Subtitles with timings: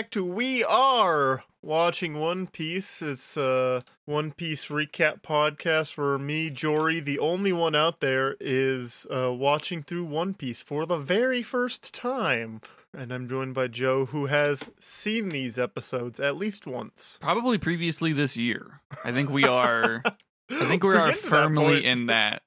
[0.00, 3.02] back to We Are Watching One Piece.
[3.02, 9.06] It's a One Piece recap podcast where me, Jory, the only one out there, is
[9.10, 12.60] uh, watching through One Piece for the very first time.
[12.96, 17.18] And I'm joined by Joe, who has seen these episodes at least once.
[17.20, 18.80] Probably previously this year.
[19.04, 20.02] I think we are.
[20.06, 22.40] I think we are to that firmly in that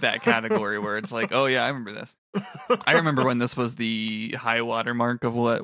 [0.00, 2.16] that category where it's like, oh yeah, I remember this.
[2.86, 5.62] I remember when this was the high water mark of what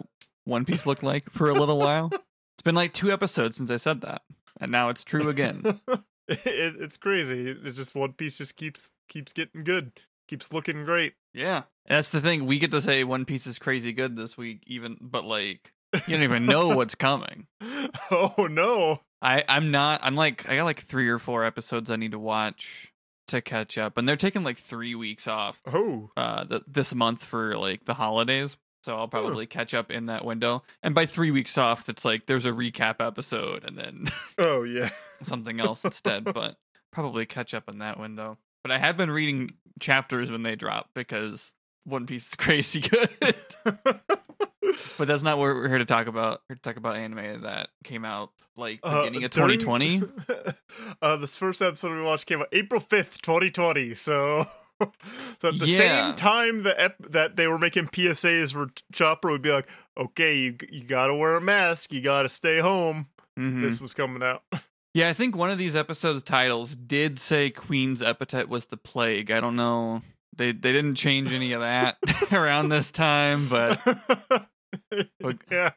[0.48, 2.10] One Piece looked like for a little while.
[2.12, 4.22] It's been like two episodes since I said that,
[4.60, 5.62] and now it's true again.
[6.28, 7.50] it, it's crazy.
[7.50, 9.92] It's just One Piece just keeps keeps getting good,
[10.26, 11.14] keeps looking great.
[11.34, 12.46] Yeah, and that's the thing.
[12.46, 15.72] We get to say One Piece is crazy good this week, even, but like
[16.06, 17.46] you don't even know what's coming.
[18.10, 19.00] oh no!
[19.20, 20.00] I I'm not.
[20.02, 22.92] I'm like I got like three or four episodes I need to watch
[23.28, 27.22] to catch up, and they're taking like three weeks off Oh, uh th- this month
[27.22, 28.56] for like the holidays.
[28.84, 30.62] So I'll probably catch up in that window.
[30.82, 34.04] And by three weeks off, it's like there's a recap episode and then
[34.38, 34.90] oh yeah.
[35.22, 36.24] something else instead.
[36.32, 36.56] But
[36.92, 38.38] probably catch up in that window.
[38.62, 41.54] But I have been reading chapters when they drop because
[41.84, 43.08] One Piece is crazy good.
[44.98, 46.40] but that's not what we're here to talk about.
[46.48, 50.02] We're here to talk about anime that came out like Uh, beginning of during- 2020.
[51.02, 53.94] uh, this first episode we watched came out April fifth, twenty twenty.
[53.94, 54.46] So,
[55.40, 56.06] so at the Yeah.
[56.06, 60.36] same time that ep- that they were making PSAs for Chopper would be like, okay,
[60.38, 63.08] you you gotta wear a mask, you gotta stay home.
[63.38, 63.62] Mhm.
[63.62, 64.42] This was coming out.
[64.94, 69.30] Yeah, I think one of these episodes' titles did say Queen's epithet was the plague.
[69.30, 70.02] I don't know.
[70.36, 71.98] They they didn't change any of that
[72.32, 73.78] around this time, but
[75.20, 75.72] Look- yeah.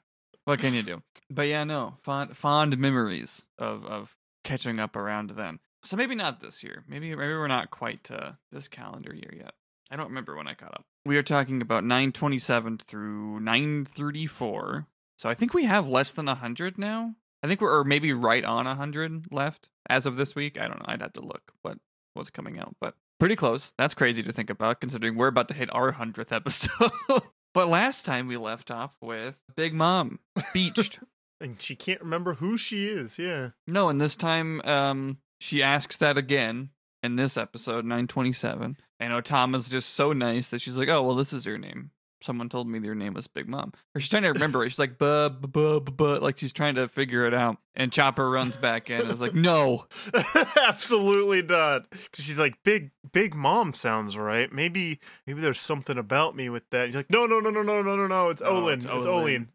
[0.46, 1.04] what can you do?
[1.30, 1.98] But yeah, no.
[2.04, 5.60] Fond fond memories of of catching up around then.
[5.84, 6.84] So maybe not this year.
[6.88, 9.53] Maybe maybe we're not quite to this calendar year yet.
[9.90, 10.86] I don't remember when I caught up.
[11.06, 14.88] We are talking about 927 through 934.
[15.18, 17.16] So I think we have less than 100 now.
[17.44, 20.59] I think we're or maybe right on 100 left as of this week.
[20.59, 20.86] I don't know.
[20.88, 21.78] I'd have to look what
[22.14, 23.74] what's coming out, but pretty close.
[23.78, 26.91] That's crazy to think about considering we're about to hit our 100th episode.
[27.53, 30.20] but last time we left off with Big Mom
[30.53, 31.00] beached.
[31.41, 33.18] And she can't remember who she is.
[33.18, 33.50] Yeah.
[33.66, 36.69] no, and this time um she asks that again
[37.03, 38.78] in this episode 927.
[39.00, 41.91] And Otama's just so nice that she's like, "Oh, well this is your name."
[42.24, 43.74] Someone told me your name was Big Mom.
[43.96, 44.69] Or she's trying to remember it.
[44.69, 47.57] She's like, buh, buh, buh, like she's trying to figure it out.
[47.74, 49.88] And Chopper runs back in and is like, no,
[50.68, 51.90] Absolutely not.
[51.90, 54.53] 'Cause she's like, big, big mom sounds right.
[54.53, 56.85] Maybe, maybe there's something about me with that.
[56.88, 58.29] He's like, no, no, no, no, no, no, no, no.
[58.29, 58.75] It's oh, Olin.
[58.75, 59.47] it's It's Olin."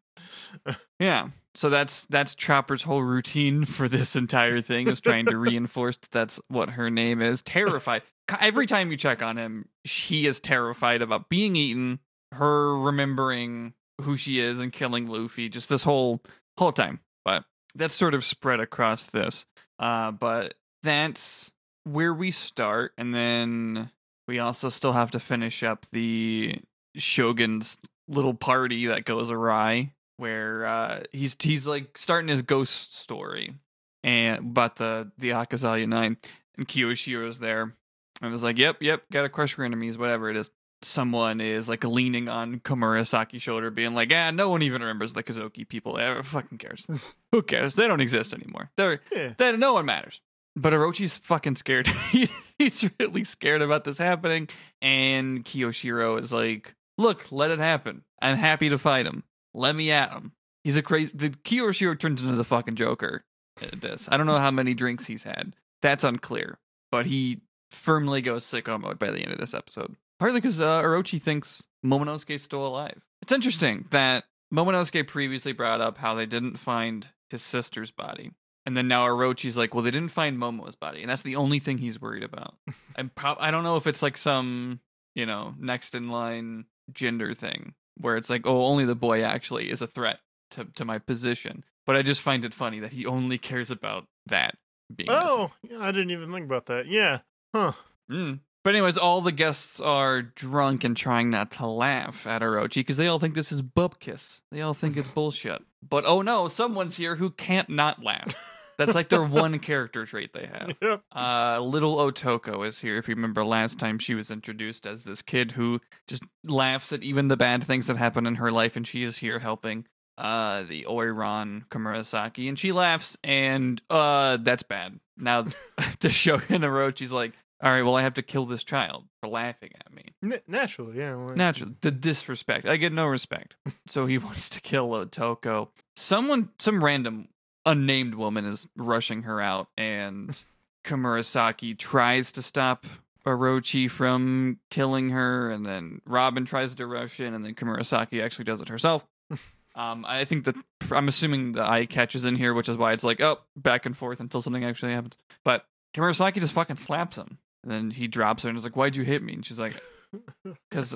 [0.67, 0.77] Olin.
[0.99, 1.29] Yeah.
[1.57, 6.11] So that's that's Chopper's whole routine for this entire thing is trying to reinforce that
[6.11, 7.43] that's what her name is.
[7.43, 8.03] Terrified.
[8.41, 12.01] Every time you check on him, he is terrified about being eaten,
[12.33, 13.73] her remembering
[14.03, 16.23] who she is and killing Luffy just this whole
[16.59, 17.01] whole time.
[17.25, 19.47] But that's sort of spread across this.
[19.79, 21.53] Uh but that's
[21.85, 23.91] where we start and then
[24.29, 26.59] we also still have to finish up the
[26.97, 27.79] Shogun's
[28.09, 33.55] little party that goes awry where uh, he's he's like starting his ghost story
[34.03, 36.17] and about the the Akazaya Nine
[36.57, 37.75] and Kyoshiro's there
[38.23, 40.51] and it's like yep yep gotta crush your enemies whatever it is.
[40.83, 45.23] Someone is like leaning on Komurasaki's shoulder being like ah no one even remembers the
[45.23, 46.87] Kozuki people ever fucking cares.
[47.33, 47.75] Who cares?
[47.75, 48.71] They don't exist anymore.
[48.77, 49.33] They're Yeah.
[49.37, 50.21] they no one matters.
[50.55, 51.87] But Orochi's fucking scared.
[52.59, 54.49] He's really scared about this happening
[54.81, 58.03] and Kyoshiro is like look let it happen.
[58.23, 59.25] I'm happy to fight him
[59.57, 60.33] let me at him.
[60.63, 61.17] He's a crazy.
[61.17, 63.25] The Kyoshiro turns into the fucking Joker.
[63.63, 65.57] At this, I don't know how many drinks he's had.
[65.81, 66.59] That's unclear.
[66.93, 69.97] But he firmly goes sicko mode by the end of this episode.
[70.19, 73.03] Partly because uh, Orochi thinks Momonosuke's still alive.
[73.23, 78.31] It's interesting that Momonosuke previously brought up how they didn't find his sister's body.
[78.65, 81.01] And then now Orochi's like, well, they didn't find Momo's body.
[81.01, 82.57] And that's the only thing he's worried about.
[82.97, 84.81] I'm prob- I don't know if it's like some,
[85.15, 89.71] you know, next in line gender thing where it's like, oh, only the boy actually
[89.71, 90.19] is a threat
[90.53, 91.65] to, to my position.
[91.87, 94.57] But I just find it funny that he only cares about that
[94.95, 95.09] being.
[95.11, 96.87] Oh, yeah, I didn't even think about that.
[96.87, 97.21] Yeah.
[97.55, 97.73] Huh.
[98.11, 98.41] Mm.
[98.65, 102.97] But anyways, all the guests are drunk and trying not to laugh at Orochi because
[102.97, 104.41] they all think this is bupkis.
[104.51, 105.63] They all think it's bullshit.
[105.89, 108.56] But oh no, someone's here who can't not laugh.
[108.79, 110.77] That's like their one character trait they have.
[110.83, 111.03] Yep.
[111.15, 112.97] Uh, little Otoko is here.
[112.99, 117.03] If you remember last time, she was introduced as this kid who just laughs at
[117.03, 119.87] even the bad things that happen in her life, and she is here helping
[120.19, 124.99] uh the Oiran Komurasaki, and she laughs, and uh that's bad.
[125.17, 125.43] Now
[126.01, 127.33] the Shogun Orochi's like,
[127.63, 130.05] all right, well, I have to kill this child for laughing at me.
[130.23, 131.15] N- naturally, yeah.
[131.15, 132.67] well, Naturally, the disrespect.
[132.67, 133.57] I get no respect.
[133.89, 135.69] So he wants to kill Otoko.
[135.97, 137.29] Someone, some random
[137.67, 140.39] unnamed woman is rushing her out, and
[140.85, 142.87] Komurasaki tries to stop
[143.27, 148.45] Orochi from killing her, and then Robin tries to rush in, and then Komurasaki actually
[148.45, 149.05] does it herself.
[149.75, 150.55] um, I think that
[150.91, 153.97] I'm assuming the eye catches in here, which is why it's like, oh, back and
[153.97, 155.19] forth until something actually happens.
[155.45, 157.39] But Komurasaki just fucking slaps him.
[157.67, 159.35] And then he drops her and is like, Why'd you hit me?
[159.35, 159.77] And she's like,
[160.71, 160.95] Because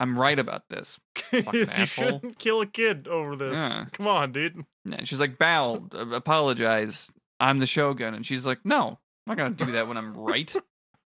[0.00, 0.98] I'm right about this.
[1.32, 1.84] You asshole.
[1.86, 3.54] shouldn't kill a kid over this.
[3.54, 3.84] Yeah.
[3.92, 4.64] Come on, dude.
[4.90, 7.10] And she's like, Bow, uh, apologize.
[7.38, 8.14] I'm the Shogun.
[8.14, 8.96] And she's like, No, I'm
[9.26, 10.54] not going to do that when I'm right.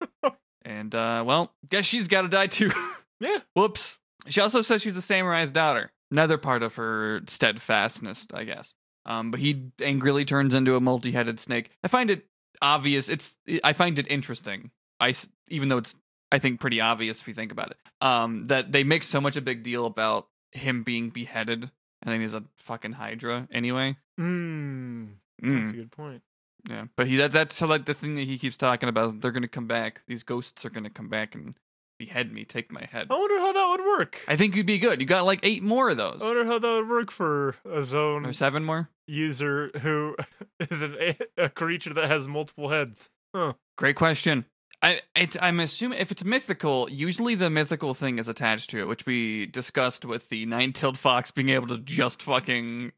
[0.65, 2.71] and, uh, well, guess she's got to die too.
[3.19, 3.39] Yeah.
[3.55, 3.99] Whoops.
[4.29, 5.91] She also says she's the samurai's daughter.
[6.11, 8.73] Another part of her steadfastness, I guess.
[9.07, 11.71] Um, but he angrily turns into a multi-headed snake.
[11.83, 12.27] I find it
[12.63, 13.09] obvious.
[13.09, 14.71] It's I find it interesting.
[15.01, 15.15] I
[15.49, 15.95] even though it's
[16.35, 17.77] I think pretty obvious if you think about it.
[18.01, 21.63] Um, that they make so much a big deal about him being beheaded,
[22.03, 23.97] and then he's a fucking hydra anyway.
[24.21, 25.09] Mm,
[25.43, 26.23] Mm, That's a good point.
[26.69, 29.21] yeah, but he that that's like the thing that he keeps talking about.
[29.21, 30.03] They're gonna come back.
[30.07, 31.55] These ghosts are gonna come back and
[31.99, 33.09] behead me, take my head.
[33.11, 34.21] I wonder how that would work.
[34.29, 35.01] I think you'd be good.
[35.01, 36.23] You got like eight more of those.
[36.23, 38.89] I wonder how that would work for a Zoan Or seven more.
[39.07, 40.17] user who
[40.61, 40.97] is an,
[41.37, 43.11] a creature that has multiple heads.
[43.35, 43.53] Huh.
[43.77, 44.45] Great question.
[44.85, 48.87] I it's, I'm assuming if it's mythical, usually the mythical thing is attached to it,
[48.87, 52.93] which we discussed with the nine-tailed fox being able to just fucking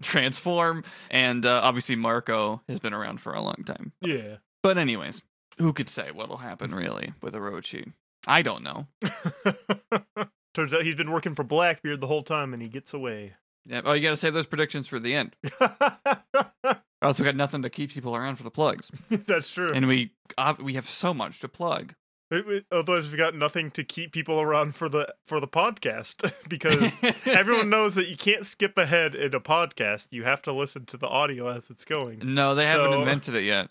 [0.00, 3.90] transform, and uh, obviously Marco has been around for a long time.
[4.00, 4.36] Yeah.
[4.62, 5.22] But anyways,
[5.58, 7.92] who could say what'll happen really with Orochi?
[8.28, 8.86] I don't know.
[10.54, 13.34] Turns out he's been working for Blackbeard the whole time and he gets away.
[13.66, 13.80] Yeah.
[13.84, 15.34] Oh, you got to save those predictions for the end.
[17.04, 19.72] I also got nothing to keep people around for the plugs, That's true.
[19.72, 21.94] and we uh, we have so much to plug.
[22.30, 26.32] It- it- Otherwise, we've got nothing to keep people around for the for the podcast
[26.48, 26.96] because
[27.26, 30.08] everyone knows that you can't skip ahead in a podcast.
[30.10, 32.20] You have to listen to the audio as it's going.
[32.24, 33.68] No, they haven't invented it yet.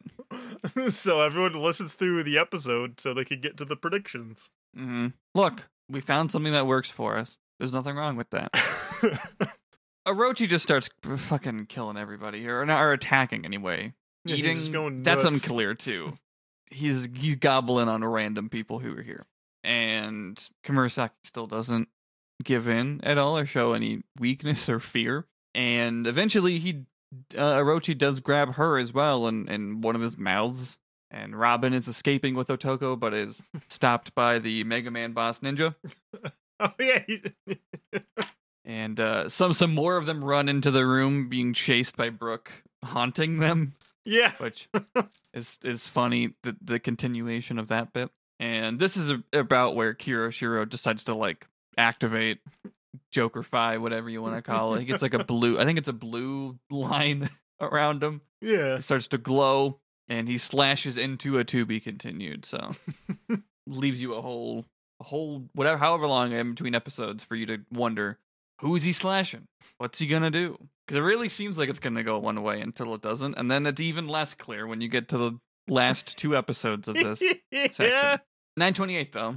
[0.93, 4.49] so everyone listens through the episode so they can get to the predictions.
[4.75, 7.37] hmm Look, we found something that works for us.
[7.59, 8.51] There's nothing wrong with that.
[10.07, 13.93] Orochi just starts fucking killing everybody here, or, not, or attacking anyway.
[14.25, 14.57] Yeah, he's Eating.
[14.57, 16.17] just going that's unclear too.
[16.71, 19.25] He's he's gobbling on random people who are here,
[19.63, 21.87] and Komurasaki still doesn't
[22.43, 25.25] give in at all or show any weakness or fear.
[25.55, 26.85] And eventually, he
[27.35, 30.77] uh, Orochi does grab her as well, and in one of his mouths.
[31.11, 35.75] And Robin is escaping with Otoko, but is stopped by the Mega Man boss ninja.
[36.59, 37.03] oh yeah,
[38.65, 42.51] and uh, some some more of them run into the room, being chased by Brooke,
[42.83, 43.73] haunting them,
[44.05, 44.31] yeah.
[44.39, 44.69] which
[45.33, 46.33] is is funny.
[46.43, 48.09] The the continuation of that bit,
[48.39, 51.47] and this is a, about where Kiroshiro decides to like
[51.77, 52.39] activate
[53.11, 54.79] Joker Fi, whatever you want to call it.
[54.79, 57.29] He gets like a blue, I think it's a blue line
[57.61, 58.21] around him.
[58.41, 58.75] Yeah.
[58.75, 62.45] It starts to glow, and he slashes into a to be continued.
[62.45, 62.71] So
[63.67, 64.65] leaves you a whole
[65.01, 68.17] whole whatever however long in between episodes for you to wonder
[68.63, 69.45] who's he slashing?
[69.77, 70.57] What's he gonna do?
[70.87, 73.65] Because it really seems like it's gonna go one way until it doesn't and then
[73.65, 77.67] it's even less clear when you get to the last two episodes of this yeah.
[77.71, 78.19] section.
[78.57, 79.35] 928 though.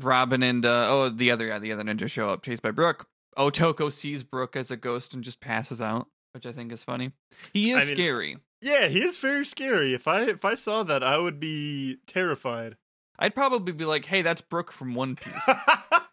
[0.00, 3.06] Robin and uh oh the other yeah the other ninja show up chased by brooke
[3.36, 7.10] otoko sees brooke as a ghost and just passes out which i think is funny.
[7.52, 8.36] He is I mean- scary.
[8.60, 9.94] Yeah, he is very scary.
[9.94, 12.76] If I if I saw that, I would be terrified.
[13.20, 15.48] i'd probably be like hey that's brooke from one piece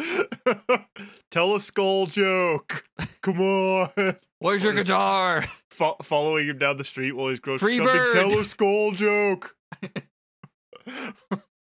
[1.30, 2.84] Tell a skull joke.
[3.22, 3.90] Come on.
[4.38, 7.92] where's your guitar Fo- following him down the street while he's grocery shopping.
[7.92, 8.12] bird.
[8.14, 9.56] Tell a skull joke.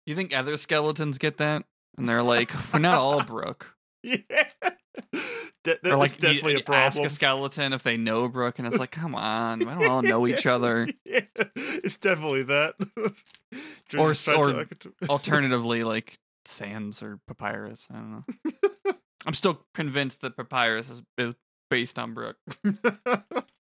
[0.06, 1.64] You think other skeletons get that?
[1.98, 3.74] And they're like, we're not all Brooke.
[4.02, 4.16] yeah.
[4.32, 4.46] That,
[5.66, 6.86] Or that's like, definitely you a problem.
[6.86, 10.00] ask a skeleton if they know Brooke, and it's like, come on, we don't all
[10.00, 10.88] know each other.
[11.04, 12.74] Yeah, it's definitely that.
[13.98, 16.18] Or or to- I could- Alternatively, like
[16.48, 17.86] Sans or papyrus.
[17.90, 18.92] I don't know.
[19.26, 21.34] I'm still convinced that papyrus is, is
[21.70, 22.38] based on Brooke.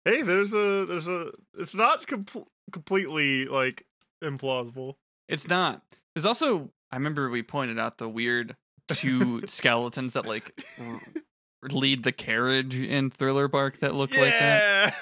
[0.04, 2.26] hey, there's a there's a it's not com-
[2.70, 3.86] completely like
[4.22, 4.94] implausible.
[5.28, 5.82] It's not.
[6.14, 8.56] There's also, I remember we pointed out the weird
[8.88, 14.94] two skeletons that like r- lead the carriage in Thriller Bark that look like that.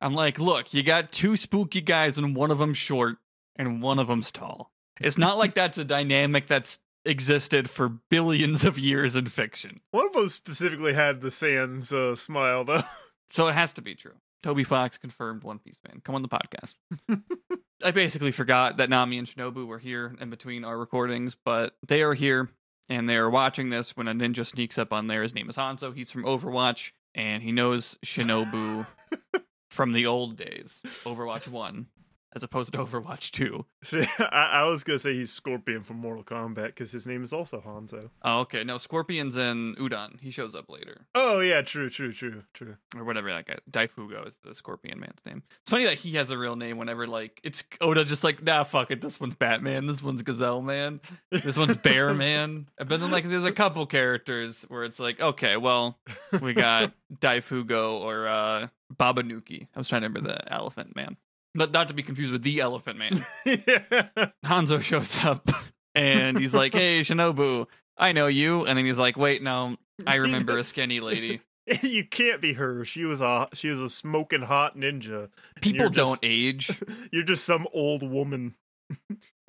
[0.00, 3.16] I'm like, look, you got two spooky guys and one of them's short
[3.56, 4.71] and one of them's tall.
[5.04, 9.80] It's not like that's a dynamic that's existed for billions of years in fiction.
[9.90, 12.82] One of them specifically had the Sans uh, smile though.
[13.28, 14.12] So it has to be true.
[14.42, 16.02] Toby Fox confirmed One Piece fan.
[16.04, 16.74] Come on the podcast.
[17.82, 22.02] I basically forgot that Nami and Shinobu were here in between our recordings, but they
[22.02, 22.50] are here
[22.90, 25.22] and they are watching this when a ninja sneaks up on there.
[25.22, 25.94] His name is Hanzo.
[25.94, 28.86] He's from Overwatch and he knows Shinobu
[29.70, 31.86] from the old days, Overwatch 1,
[32.34, 33.64] as opposed to Overwatch 2.
[33.82, 37.32] See, I, I was gonna say he's Scorpion from Mortal Kombat because his name is
[37.32, 38.10] also Hanzo.
[38.22, 38.64] Oh, okay.
[38.64, 40.20] No, Scorpion's in Udon.
[40.20, 41.06] He shows up later.
[41.14, 42.76] Oh yeah, true, true, true, true.
[42.96, 43.56] Or whatever that guy.
[43.70, 45.42] Daifugo is the Scorpion man's name.
[45.60, 48.62] It's funny that he has a real name whenever, like, it's Oda just like, nah,
[48.64, 49.00] fuck it.
[49.00, 49.86] This one's Batman.
[49.86, 51.00] This one's Gazelle Man.
[51.30, 52.68] This one's Bear Man.
[52.78, 55.98] But then, like, there's a couple characters where it's like, okay, well,
[56.40, 59.68] we got Daifugo or uh, Babanuki.
[59.74, 61.16] I was trying to remember the Elephant Man.
[61.54, 63.20] But not to be confused with the Elephant Man.
[63.44, 64.08] yeah.
[64.44, 65.50] Hanzo shows up
[65.94, 67.66] and he's like, hey, Shinobu,
[67.98, 68.64] I know you.
[68.64, 71.40] And then he's like, wait, no, I remember a skinny lady.
[71.82, 72.84] you can't be her.
[72.84, 75.28] She was a she was a smoking hot ninja.
[75.60, 76.80] People just- don't age.
[77.12, 78.54] You're just some old woman.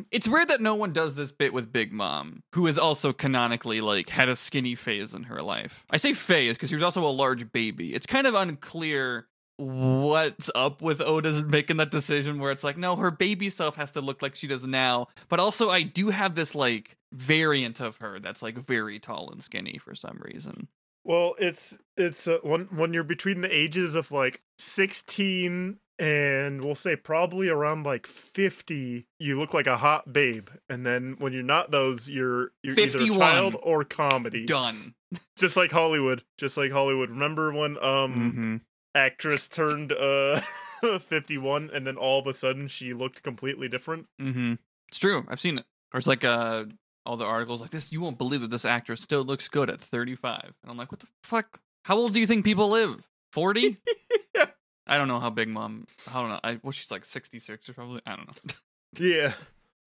[0.10, 3.82] It's weird that no one does this bit with Big Mom, who is also canonically
[3.82, 5.86] like had a skinny phase in her life.
[5.90, 7.94] I say phase because she was also a large baby.
[7.94, 9.28] It's kind of unclear
[9.64, 13.92] what's up with Oda's making that decision where it's like, no, her baby self has
[13.94, 15.08] to look like she does now.
[15.30, 19.42] But also, I do have this like variant of her that's like very tall and
[19.42, 20.68] skinny for some reason.
[21.06, 26.76] Well, it's it's uh, when when you're between the ages of like 16 and we'll
[26.76, 30.50] say probably around like 50, you look like a hot babe.
[30.70, 34.46] And then when you're not those, you're you're either a child or comedy.
[34.46, 34.96] Done.
[35.38, 36.24] Just like Hollywood.
[36.38, 37.10] Just like Hollywood.
[37.10, 38.58] Remember when um hmm
[38.96, 40.42] actress turned uh
[41.00, 44.08] 51 and then all of a sudden she looked completely different?
[44.22, 44.56] Mm-hmm.
[44.90, 45.26] It's true.
[45.30, 45.66] I've seen it.
[45.94, 46.66] Or it's like uh
[47.06, 47.92] all the articles like this.
[47.92, 50.44] You won't believe that this actress still looks good at 35.
[50.46, 51.60] And I'm like, what the fuck?
[51.84, 53.02] How old do you think people live?
[53.32, 53.78] 40?
[54.36, 54.46] Yeah.
[54.88, 55.86] I don't know how Big Mom.
[56.12, 56.40] I don't know.
[56.44, 58.02] I well, she's like 66 or probably.
[58.06, 58.54] I don't know.
[59.00, 59.34] Yeah.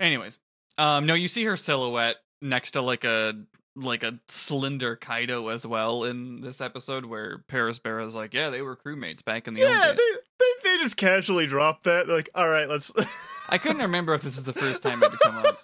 [0.01, 0.39] Anyways,
[0.79, 3.35] um, no, you see her silhouette next to like a
[3.77, 8.75] like a slender Kaido as well in this episode where Perospero's like, yeah, they were
[8.77, 10.17] crewmates back in the Yeah, old they, days.
[10.39, 12.07] they they just casually dropped that.
[12.07, 12.91] They're like, all right, let's.
[13.49, 15.59] I couldn't remember if this is the first time it would come up.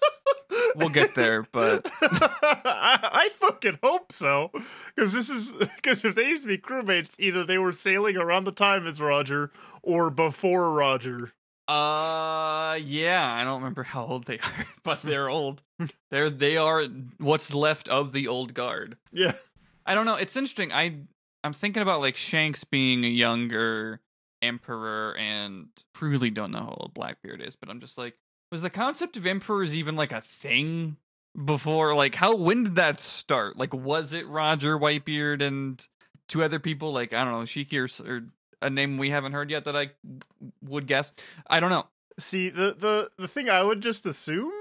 [0.77, 4.51] We'll get there, but I, I fucking hope so,
[4.95, 8.45] because this is because if they used to be crewmates, either they were sailing around
[8.45, 9.51] the time as Roger
[9.83, 11.33] or before Roger.
[11.73, 15.63] Uh, yeah, I don't remember how old they are, but they're old.
[16.11, 16.85] They're they are
[17.19, 18.97] what's left of the old guard.
[19.13, 19.33] Yeah,
[19.87, 20.17] I don't know.
[20.17, 20.73] It's interesting.
[20.73, 20.97] I
[21.45, 24.01] I'm thinking about like Shanks being a younger
[24.43, 27.57] emperor, and truly don't know how old Blackbeard is.
[27.57, 28.15] But I'm just like,
[28.51, 30.97] was the concept of emperors even like a thing
[31.45, 31.95] before?
[31.95, 33.57] Like, how when did that start?
[33.57, 35.85] Like, was it Roger Whitebeard and
[36.29, 36.93] two other people?
[36.93, 38.23] Like, I don't know, Shiki or, or
[38.63, 39.91] a name we haven't heard yet that I
[40.63, 41.13] would guess.
[41.49, 41.87] I don't know.
[42.19, 44.53] see the the the thing I would just assume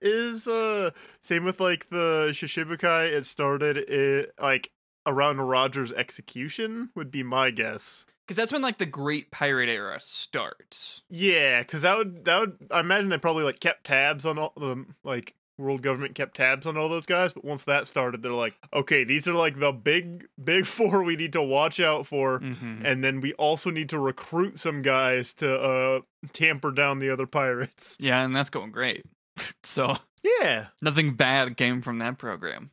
[0.00, 0.90] is uh
[1.20, 3.12] same with like the Shichibukai.
[3.12, 4.70] It started it like
[5.06, 8.06] around Roger's execution would be my guess.
[8.26, 11.02] Because that's when like the Great Pirate Era starts.
[11.10, 14.52] Yeah, because that would that would I imagine they probably like kept tabs on all
[14.56, 17.32] the like world government kept tabs on all those guys.
[17.32, 21.16] But once that started, they're like, okay, these are like the big big four we
[21.16, 22.84] need to watch out for, Mm-hmm.
[22.86, 26.00] and then we also need to recruit some guys to uh
[26.32, 27.96] tamper down the other pirates.
[28.00, 29.04] Yeah, and that's going great.
[29.62, 32.70] so Yeah, nothing bad came from that program.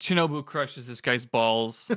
[0.00, 1.90] Shinobu crushes this guy's balls.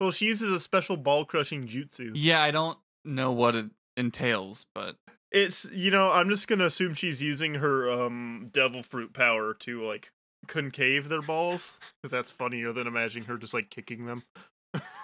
[0.00, 2.12] well, she uses a special ball crushing jutsu.
[2.14, 3.66] yeah, I don't know what it
[3.96, 4.96] entails, but
[5.34, 9.82] It's you know I'm just gonna assume she's using her um devil fruit power to
[9.82, 10.12] like
[10.46, 14.22] concave their balls because that's funnier than imagining her just like kicking them.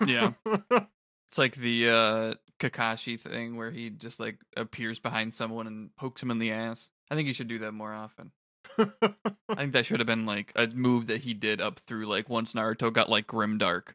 [0.06, 0.32] yeah.
[1.28, 6.20] It's like the uh Kakashi thing where he just like appears behind someone and pokes
[6.20, 6.88] him in the ass.
[7.08, 8.32] I think he should do that more often.
[8.76, 12.28] I think that should have been like a move that he did up through like
[12.28, 13.94] once Naruto got like grim dark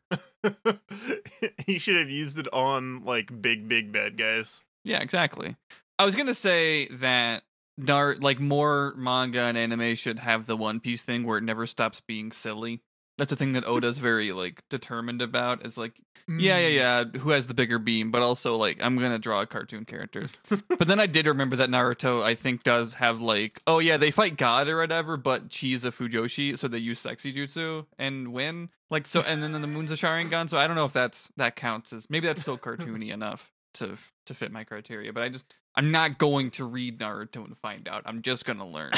[1.66, 4.64] he should have used it on like big big bad guys.
[4.86, 5.58] Yeah, exactly.
[5.98, 7.44] I was gonna say that
[7.78, 11.66] Nar like more manga and anime should have the One Piece thing where it never
[11.66, 12.82] stops being silly.
[13.18, 15.66] That's a thing that Oda's very like determined about.
[15.66, 17.14] It's like, yeah, yeah, mm.
[17.14, 20.28] yeah, who has the bigger beam, but also like I'm gonna draw a cartoon character.
[20.50, 24.12] but then I did remember that Naruto, I think, does have like, oh yeah, they
[24.12, 28.70] fight God or whatever, but she's a Fujoshi, so they use sexy jutsu and win.
[28.90, 30.50] Like so, and then the moon's a Sharingan.
[30.50, 33.98] So I don't know if that's that counts as maybe that's still cartoony enough to
[34.26, 35.14] to fit my criteria.
[35.14, 38.02] But I just I'm not going to read Naruto and find out.
[38.06, 38.92] I'm just gonna learn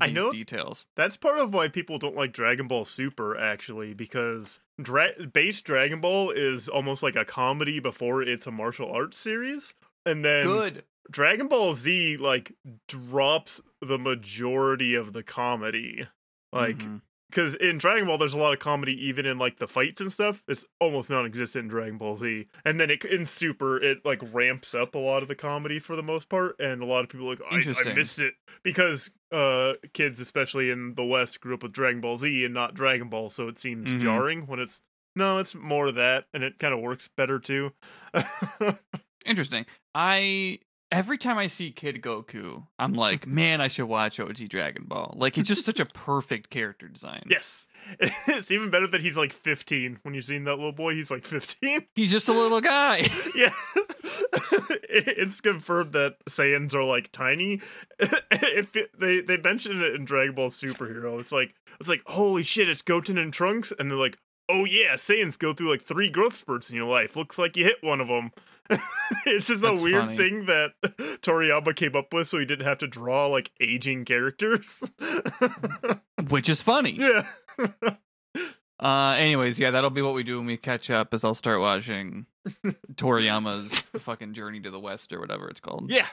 [0.00, 0.86] I know details.
[0.96, 6.00] that's part of why people don't like Dragon Ball Super actually because dra- base Dragon
[6.00, 10.84] Ball is almost like a comedy before it's a martial arts series, and then Good.
[11.10, 12.52] Dragon Ball Z like
[12.88, 16.06] drops the majority of the comedy.
[16.52, 17.02] Like Mhm.
[17.36, 20.10] Because in Dragon Ball there's a lot of comedy even in like the fights and
[20.10, 20.42] stuff.
[20.48, 22.46] It's almost non-existent in Dragon Ball Z.
[22.64, 25.94] And then it in Super it like ramps up a lot of the comedy for
[25.96, 27.94] the most part and a lot of people are like I, I Interesting.
[27.94, 32.44] miss it because uh kids especially in the West grew up with Dragon Ball Z
[32.44, 34.00] and not Dragon Ball so it seems Mhm.
[34.00, 34.80] jarring when it's
[35.14, 37.72] no, it's more of that and it kind of works better too.
[39.26, 39.66] Interesting.
[39.94, 43.34] I every time I see Kid Goku, I'm like, mm-hmm.
[43.34, 45.14] man, I should watch OG Dragon Ball.
[45.16, 47.24] Like, he's just such a perfect character design.
[47.28, 47.68] Yes.
[48.28, 50.00] It's even better that he's like 15.
[50.02, 51.86] When you're seeing that little boy, he's like 15.
[51.94, 53.08] He's just a little guy.
[53.34, 53.52] yeah.
[54.88, 57.60] it's confirmed that Saiyans are like tiny.
[57.98, 62.42] if it, they they mentioned it in Dragon Ball Superhero, it's like it's like holy
[62.42, 66.08] shit, it's Goten and Trunks, and they're like, oh yeah, Saiyans go through like three
[66.08, 67.16] growth spurts in your life.
[67.16, 68.30] Looks like you hit one of them.
[69.26, 70.16] it's just That's a weird funny.
[70.16, 70.72] thing that
[71.22, 74.90] Toriyama came up with, so he didn't have to draw like aging characters.
[76.28, 76.92] which is funny.
[76.92, 77.26] yeah.
[78.78, 81.14] Uh, anyways, yeah, that'll be what we do when we catch up.
[81.14, 82.26] Is I'll start watching
[82.94, 85.90] Toriyama's fucking Journey to the West or whatever it's called.
[85.90, 86.06] Yeah.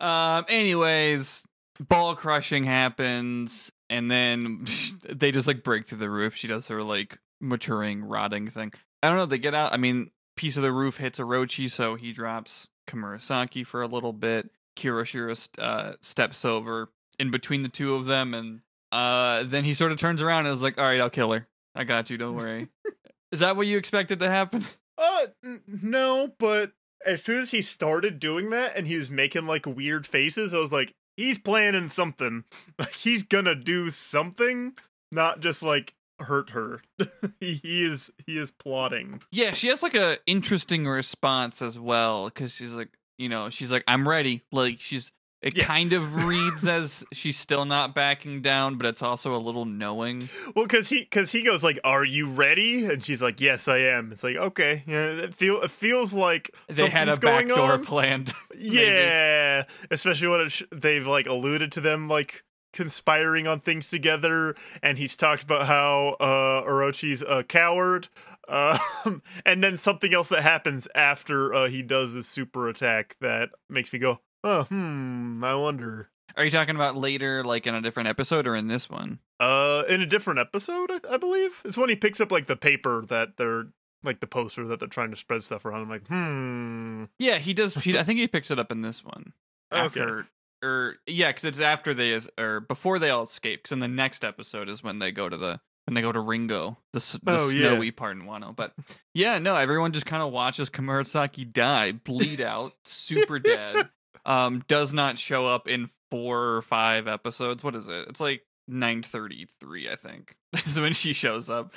[0.00, 0.44] Um.
[0.48, 1.46] Anyways,
[1.80, 4.64] ball crushing happens, and then
[5.08, 6.36] they just like break through the roof.
[6.36, 8.72] She does her like maturing, rotting thing.
[9.02, 9.26] I don't know.
[9.26, 9.72] They get out.
[9.72, 14.12] I mean, piece of the roof hits Orochi, so he drops Komurasaki for a little
[14.12, 14.50] bit.
[14.76, 18.60] Kiroshiro uh, steps over in between the two of them, and
[18.92, 21.46] uh, then he sort of turns around and is like, "All right, I'll kill her.
[21.74, 22.16] I got you.
[22.18, 22.68] Don't worry."
[23.32, 24.64] is that what you expected to happen?
[25.02, 26.72] Uh, n- no, but
[27.06, 30.58] as soon as he started doing that and he was making like weird faces, I
[30.58, 32.44] was like, he's planning something.
[32.78, 34.72] Like he's gonna do something,
[35.12, 36.80] not just like hurt her.
[37.40, 39.20] he, he is he is plotting.
[39.30, 43.70] Yeah, she has like a interesting response as well because she's like, you know, she's
[43.70, 44.42] like, I'm ready.
[44.50, 45.64] Like she's, it Yeah.
[45.64, 50.28] kind of reads as she's still not backing down, but it's also a little knowing.
[50.54, 53.78] Well, cause he cause he goes like, "Are you ready?" And she's like, "Yes, I
[53.78, 57.84] am." It's like, okay, yeah, it feel it feels like They had a backdoor on.
[57.84, 58.32] planned.
[58.56, 64.98] Yeah, especially when sh- they've like alluded to them like conspiring on things together, and
[64.98, 68.08] he's talked about how uh, Orochi's a coward,
[68.48, 73.50] um, and then something else that happens after uh, he does this super attack that
[73.68, 76.10] makes me go, oh, hmm, I wonder.
[76.36, 79.18] Are you talking about later, like in a different episode, or in this one?
[79.40, 82.56] Uh, in a different episode, I, I believe it's when he picks up like the
[82.56, 83.64] paper that they're
[84.02, 85.82] like the poster that they're trying to spread stuff around.
[85.82, 87.04] I'm like, hmm.
[87.18, 87.74] Yeah, he does.
[87.74, 89.32] He, I think he picks it up in this one
[89.72, 89.84] Okay.
[89.84, 90.26] after,
[90.62, 93.62] or yeah, because it's after they is or before they all escape.
[93.64, 96.20] Because in the next episode is when they go to the when they go to
[96.20, 97.68] Ringo, the, the Oh, yeah.
[97.70, 98.54] snowy part in Wano.
[98.54, 98.72] But
[99.14, 103.88] yeah, no, everyone just kind of watches Komurasaki die, bleed out, super dead.
[104.30, 107.64] Um, does not show up in four or five episodes.
[107.64, 108.06] What is it?
[108.08, 111.74] It's like nine thirty three, I think, is when she shows up.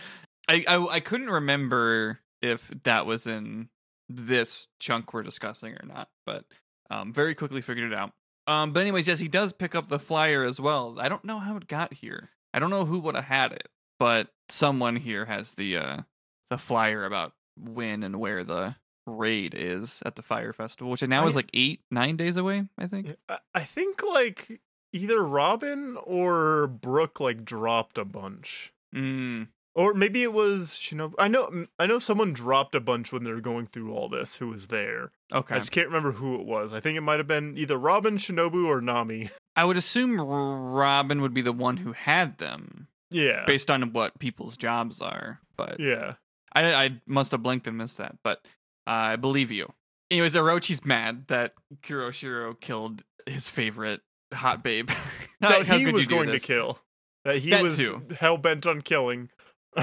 [0.47, 3.69] I, I I couldn't remember if that was in
[4.07, 6.45] this chunk we're discussing or not, but
[6.91, 8.11] um, very quickly figured it out.
[8.45, 10.97] Um, but anyways, yes, he does pick up the flyer as well.
[10.99, 12.29] I don't know how it got here.
[12.53, 16.01] I don't know who would have had it, but someone here has the uh
[16.51, 21.27] the flyer about when and where the raid is at the fire festival, which now
[21.27, 22.65] is like eight nine days away.
[22.77, 23.15] I think.
[23.29, 24.61] I, I think like
[24.93, 28.73] either Robin or Brooke like dropped a bunch.
[28.95, 31.13] Mm, Or maybe it was Shinobu.
[31.17, 34.35] I know I know someone dropped a bunch when they were going through all this
[34.37, 35.11] who was there.
[35.33, 35.55] okay.
[35.55, 36.71] I just can't remember who it was.
[36.73, 39.29] I think it might have been either Robin, Shinobu, or Nami.
[39.55, 43.43] I would assume Robin would be the one who had them, Yeah.
[43.45, 45.39] based on what people's jobs are.
[45.57, 46.15] But Yeah.
[46.55, 48.45] I, I must have blinked and missed that, but
[48.85, 49.71] I believe you.
[50.11, 54.01] Anyways, Orochi's mad that Kuroshiro killed his favorite
[54.33, 54.89] hot babe.
[55.41, 56.79] That he was going to kill.
[57.25, 59.29] That he That was hell bent on killing.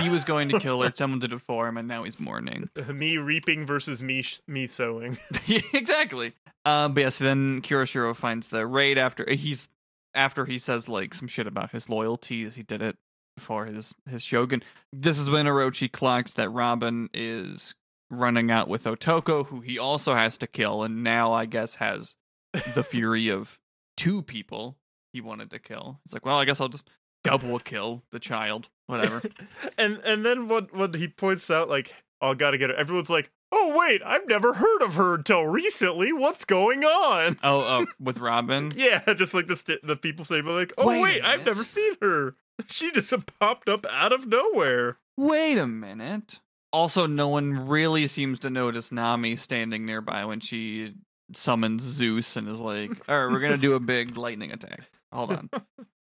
[0.00, 0.90] He was going to kill her.
[0.94, 2.70] Someone did it for him, and now he's mourning.
[2.94, 5.18] me reaping versus me sh- me sowing.
[5.44, 6.32] Yeah, exactly.
[6.64, 9.68] Um, but yes, then Kuroshiro finds the raid after he's
[10.14, 12.96] after he says like some shit about his loyalty as he did it
[13.36, 14.62] for his his shogun.
[14.94, 17.74] This is when Orochi clocks that Robin is
[18.10, 22.16] running out with Otoko, who he also has to kill, and now I guess has
[22.52, 23.58] the fury of
[23.96, 24.76] two people
[25.12, 26.00] he wanted to kill.
[26.04, 26.88] He's like, well, I guess I'll just
[27.24, 29.22] double kill the child, whatever.
[29.78, 32.76] and and then what what he points out like oh gotta get her.
[32.76, 37.60] everyone's like oh wait i've never heard of her until recently what's going on oh,
[37.60, 38.70] uh, with Robin.
[38.76, 41.64] yeah just like the st- the people say but like oh Wait wait, i've never
[41.64, 42.36] seen her
[42.68, 46.40] she just popped up out of nowhere Wait a minute.
[46.72, 50.94] Also, no one really seems to notice Nami standing nearby when she
[51.32, 55.32] summons Zeus and is like, "All right, we're gonna do a big lightning attack." Hold
[55.32, 55.50] on.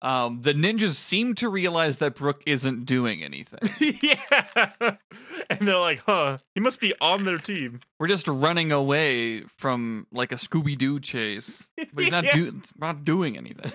[0.02, 3.60] Um, the ninjas seem to realize that Brooke isn't doing anything.
[4.04, 4.96] yeah.
[5.50, 7.80] And they're like, huh, he must be on their team.
[8.00, 12.32] We're just running away from like a Scooby Doo chase, but he's not Yeah.
[12.34, 13.72] do- not doing anything.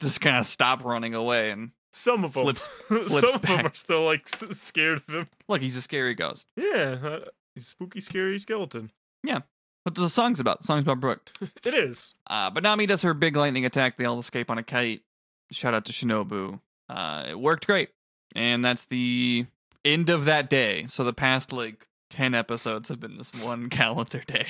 [0.00, 2.44] Just kind of stop running away and Some of them.
[2.44, 5.28] Flips- Some flips of them are still like s- scared of him.
[5.48, 6.46] look, he's a scary ghost.
[6.56, 6.98] Yeah.
[7.02, 7.20] Uh,
[7.54, 8.90] he's a spooky, scary skeleton.
[9.22, 9.40] Yeah.
[9.84, 10.60] What the song's about?
[10.60, 11.30] The song's about Brooke.
[11.64, 12.14] It is.
[12.28, 13.96] Uh, but Nami does her big lightning attack.
[13.96, 15.02] They all escape on a kite.
[15.50, 16.60] Shout out to Shinobu.
[16.88, 17.90] Uh, it worked great.
[18.34, 19.46] And that's the
[19.84, 20.86] end of that day.
[20.86, 24.46] So the past like 10 episodes have been this one calendar day.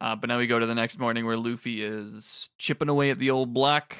[0.00, 3.18] uh, but now we go to the next morning where Luffy is chipping away at
[3.18, 3.96] the old block.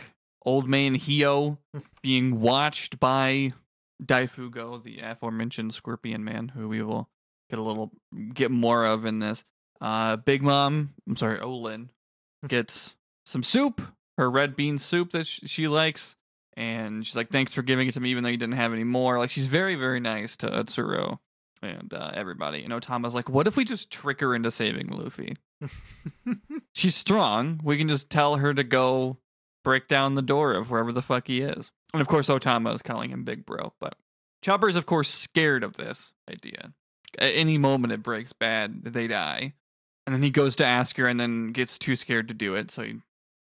[0.48, 1.58] Old man Hyo
[2.00, 3.50] being watched by
[4.02, 7.10] Daifugo, the aforementioned scorpion man, who we will
[7.50, 7.92] get a little
[8.32, 9.44] get more of in this.
[9.82, 11.90] Uh, Big Mom, I'm sorry, Olin,
[12.48, 13.82] gets some soup,
[14.16, 16.16] her red bean soup that sh- she likes,
[16.56, 18.84] and she's like, "Thanks for giving it to me, even though you didn't have any
[18.84, 21.18] more." Like she's very, very nice to Otsuru
[21.60, 22.64] and uh, everybody.
[22.64, 25.36] And Otama's like, "What if we just trick her into saving Luffy?
[26.74, 27.60] She's strong.
[27.62, 29.18] We can just tell her to go
[29.64, 32.82] break down the door of wherever the fuck he is." And of course, Otama is
[32.82, 33.96] calling him Big Bro, but
[34.42, 36.72] Chopper is of course scared of this idea.
[37.18, 39.54] At any moment it breaks bad, they die.
[40.06, 42.70] And then he goes to ask her and then gets too scared to do it,
[42.70, 42.96] so he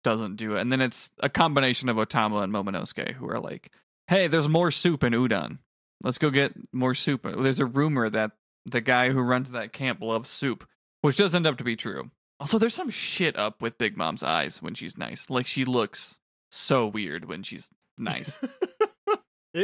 [0.04, 0.60] doesn't do it.
[0.60, 3.72] And then it's a combination of Otama and Momonosuke who are like,
[4.08, 5.58] hey, there's more soup in Udon.
[6.02, 7.22] Let's go get more soup.
[7.24, 8.32] There's a rumor that
[8.64, 10.66] the guy who runs that camp loves soup,
[11.02, 12.10] which does end up to be true.
[12.38, 15.30] Also, there's some shit up with Big Mom's eyes when she's nice.
[15.30, 16.18] Like, she looks
[16.50, 18.44] so weird when she's nice.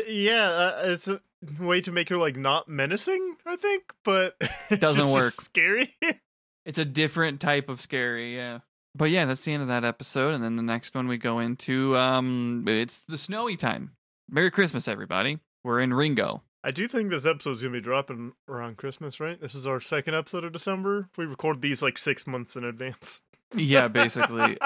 [0.08, 1.20] Yeah, uh, it's a
[1.60, 5.32] way to make her like not menacing, I think, but it's Doesn't just work.
[5.32, 5.94] Scary.
[6.64, 8.60] It's a different type of scary, yeah.
[8.94, 11.40] But yeah, that's the end of that episode, and then the next one we go
[11.40, 13.96] into um it's the snowy time.
[14.30, 15.40] Merry Christmas, everybody.
[15.64, 16.42] We're in Ringo.
[16.64, 19.40] I do think this episode's gonna be dropping around Christmas, right?
[19.40, 21.08] This is our second episode of December.
[21.18, 23.22] We record these like six months in advance.
[23.54, 24.56] Yeah, basically.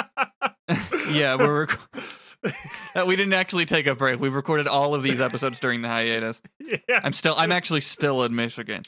[1.10, 4.20] yeah, we're rec- we didn't actually take a break.
[4.20, 6.40] We've recorded all of these episodes during the hiatus.
[6.60, 7.00] yeah.
[7.02, 8.82] I'm still I'm actually still in Michigan.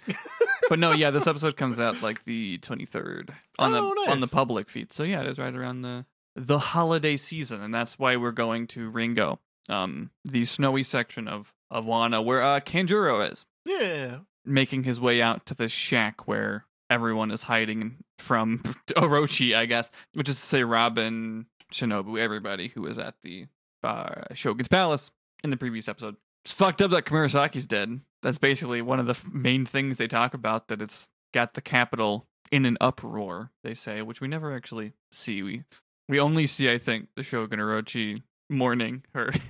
[0.69, 4.27] But no, yeah, this episode comes out like the 23rd on Oh, the on the
[4.29, 4.93] public feed.
[4.93, 6.05] So yeah, it is right around the
[6.37, 11.53] the holiday season, and that's why we're going to Ringo, um, the snowy section of
[11.71, 14.21] of Wano, where uh, Kanjuro is Yeah.
[14.45, 18.59] making his way out to the shack where everyone is hiding from
[18.97, 23.47] Orochi, I guess, which is to say Robin, Shinobu, everybody who was at the
[23.83, 25.11] uh, Shogun's palace
[25.45, 26.17] in the previous episode.
[26.45, 28.01] It's fucked up that Komurasaki's dead.
[28.23, 30.69] That's basically one of the f- main things they talk about.
[30.69, 33.51] That it's got the capital in an uproar.
[33.63, 35.43] They say, which we never actually see.
[35.43, 35.65] We
[36.09, 39.31] we only see, I think, the Shogun Orochi mourning her.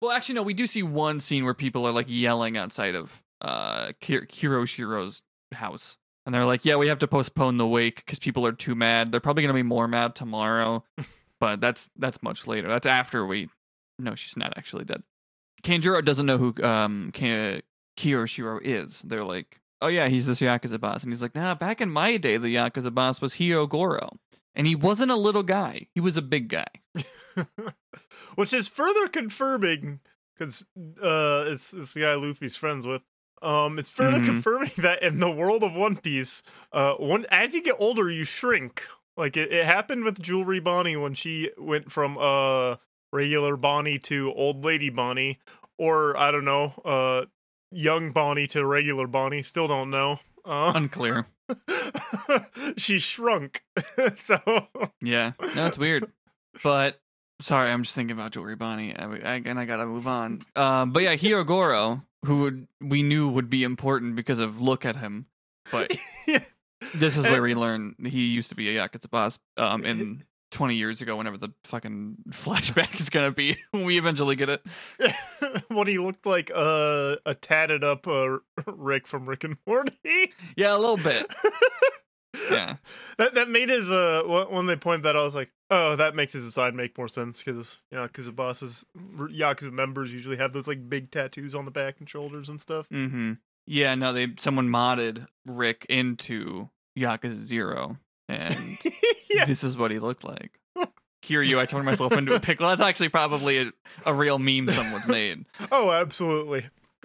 [0.00, 0.42] well, actually, no.
[0.42, 5.22] We do see one scene where people are like yelling outside of uh Ki- Kiroshiro's
[5.52, 5.96] house.
[6.26, 9.10] And they're like, yeah, we have to postpone the wake because people are too mad.
[9.10, 10.84] They're probably going to be more mad tomorrow.
[11.40, 12.68] but that's that's much later.
[12.68, 13.48] That's after we.
[13.98, 15.02] No, she's not actually dead.
[15.62, 17.62] Kanjuro doesn't know who um Ki-
[17.96, 19.02] Kyoshiro is.
[19.02, 21.02] They're like, oh yeah, he's this Yakuza boss.
[21.02, 24.10] And he's like, nah, back in my day, the Yakuza boss was Hyogoro.
[24.54, 25.86] And he wasn't a little guy.
[25.94, 26.66] He was a big guy.
[28.34, 30.00] Which is further confirming
[30.36, 30.64] because
[31.02, 33.02] uh, it's it's the guy Luffy's friends with.
[33.42, 34.24] Um, it's further Mhm.
[34.26, 38.24] confirming that in the world of One Piece, uh, one as you get older, you
[38.24, 38.82] shrink.
[39.16, 42.76] Like it, it happened with Jewelry Bonnie when she went from uh
[43.12, 45.38] regular Bonnie to old lady Bonnie,
[45.78, 47.26] or I don't know, uh,
[47.70, 49.42] young Bonnie to regular Bonnie.
[49.42, 50.20] Still don't know.
[50.44, 51.26] Uh, Unclear.
[52.76, 53.62] she shrunk.
[54.14, 54.68] so
[55.00, 56.10] Yeah, no, it's weird.
[56.62, 57.00] But
[57.40, 60.42] sorry, I'm just thinking about Jewelry Bonnie, I, I, and I gotta move on.
[60.56, 64.96] Um, but yeah, Hyogoro, who would, we knew would be important because of look at
[64.96, 65.26] him,
[65.70, 65.90] but
[66.94, 69.38] this is where we learn he used to be a Yakuza boss.
[69.56, 74.36] Um, in 20 years ago, whenever the fucking flashback is gonna be, when we eventually
[74.36, 74.62] get it.
[75.68, 80.32] what he looked like uh, a tatted up uh, Rick from Rick and Morty.
[80.56, 81.26] Yeah, a little bit.
[82.50, 82.76] Yeah.
[83.18, 85.96] that that made his uh wh- when they pointed that out, I was like, oh,
[85.96, 90.36] that makes his design make more sense because yeah, because the bosses, Yakuza members usually
[90.36, 92.88] have those like big tattoos on the back and shoulders and stuff.
[92.88, 93.34] Mm-hmm.
[93.66, 98.54] Yeah, no, they someone modded Rick into Yakuza Zero, and
[99.30, 100.58] yeah, this is what he looked like.
[101.22, 102.68] Kiryu, I turned myself into a pickle.
[102.68, 103.72] That's actually probably a,
[104.06, 105.44] a real meme someone's made.
[105.70, 106.64] oh, absolutely.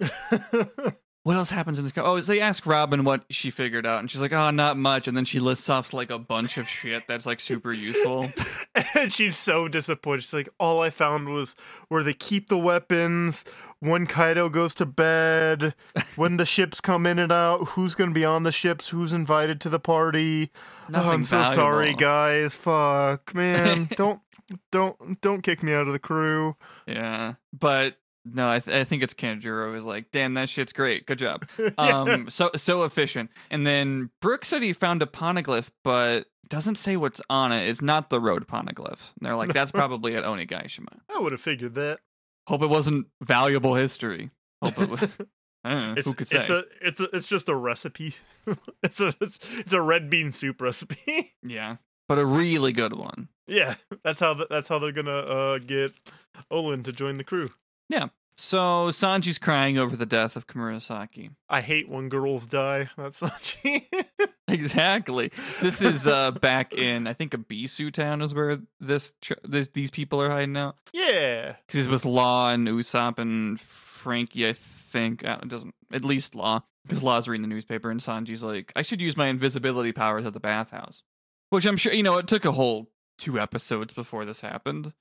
[1.26, 1.90] what else happens in this?
[1.90, 5.08] co- Oh, they ask Robin what she figured out, and she's like, "Oh, not much."
[5.08, 8.28] And then she lists off like a bunch of shit that's like super useful.
[8.94, 10.22] and she's so disappointed.
[10.22, 11.56] She's like, all I found was
[11.88, 13.44] where they keep the weapons,
[13.80, 15.74] when Kaido goes to bed,
[16.14, 19.12] when the ships come in and out, who's going to be on the ships, who's
[19.12, 20.52] invited to the party.
[20.94, 22.54] Oh, I'm so sorry, guys.
[22.54, 23.88] Fuck, man.
[23.96, 24.20] don't,
[24.70, 26.54] don't, don't kick me out of the crew.
[26.86, 27.96] Yeah, but
[28.34, 31.06] no, I, th- I think it's Kanjuro is like, "Damn, that shit's great.
[31.06, 31.46] Good job."
[31.78, 33.30] Um, so so efficient.
[33.50, 37.68] And then Brooke said he found a poneglyph, but doesn't say what's on it.
[37.68, 39.12] It's not the road poneglyph.
[39.18, 42.00] And they're like, "That's probably at Onigashima." I would have figured that.
[42.48, 44.30] Hope it wasn't valuable history.
[44.62, 45.08] Hope it was.
[45.64, 46.38] Know, It's, who could say?
[46.38, 48.14] it's a it's a, it's just a recipe.
[48.84, 51.32] it's a it's, it's a red bean soup recipe.
[51.42, 53.28] yeah, but a really good one.
[53.48, 55.92] yeah, that's how the, that's how they're gonna uh, get
[56.52, 57.50] Olin to join the crew.
[58.38, 61.30] So Sanji's crying over the death of Komurasaki.
[61.48, 62.90] I hate when girls die.
[62.96, 63.86] That's Sanji.
[64.48, 65.32] Exactly.
[65.60, 70.22] This is uh back in I think Ebisu town is where this, this these people
[70.22, 70.76] are hiding out.
[70.92, 71.56] yeah.
[71.66, 74.46] because he's with Law and Usopp and Franky.
[74.46, 78.70] I think it doesn't at least Law because Law's reading the newspaper and Sanji's like,
[78.76, 81.02] I should use my invisibility powers at the bathhouse,
[81.50, 82.16] which I'm sure you know.
[82.16, 84.92] It took a whole two episodes before this happened.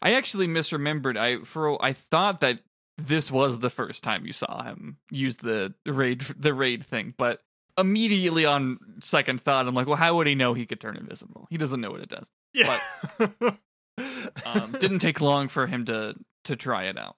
[0.00, 1.16] I actually misremembered.
[1.16, 2.60] I for I thought that
[2.96, 7.42] this was the first time you saw him use the raid the raid thing, but
[7.78, 11.46] immediately on second thought, I'm like, well, how would he know he could turn invisible?
[11.50, 12.28] He doesn't know what it does.
[12.52, 12.78] Yeah.
[14.46, 17.16] Um, didn't take long for him to to try it out.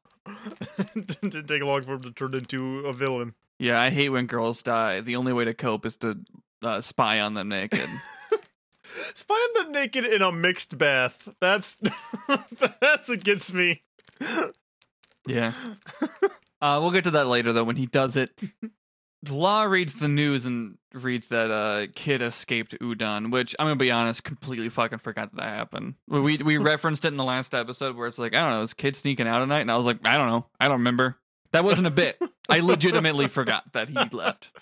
[0.87, 3.35] didn't didn't take long for him to turn into a villain.
[3.59, 5.01] Yeah, I hate when girls die.
[5.01, 6.19] The only way to cope is to
[6.63, 7.87] uh, spy on them naked.
[9.15, 11.35] Spy on them naked in a mixed bath.
[11.41, 11.79] That's
[12.81, 13.83] that's against me.
[15.27, 15.53] yeah.
[16.61, 17.65] Uh, we'll get to that later, though.
[17.65, 18.39] When he does it,
[19.29, 23.91] Law reads the news and reads that uh, Kid escaped Udon, which I'm gonna be
[23.91, 25.95] honest, completely fucking forgot that, that happened.
[26.09, 28.73] We we referenced it in the last episode where it's like I don't know, is
[28.73, 31.19] Kid sneaking out at night, and I was like, I don't know, I don't remember.
[31.53, 32.19] That wasn't a bit.
[32.49, 34.53] I legitimately forgot that he left.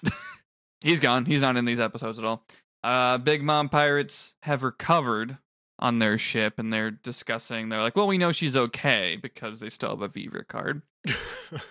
[0.80, 1.24] He's gone.
[1.24, 2.44] He's not in these episodes at all.
[2.84, 5.38] Uh, Big Mom Pirates have recovered
[5.80, 7.68] on their ship, and they're discussing.
[7.68, 10.82] They're like, "Well, we know she's okay because they still have a Vivre card."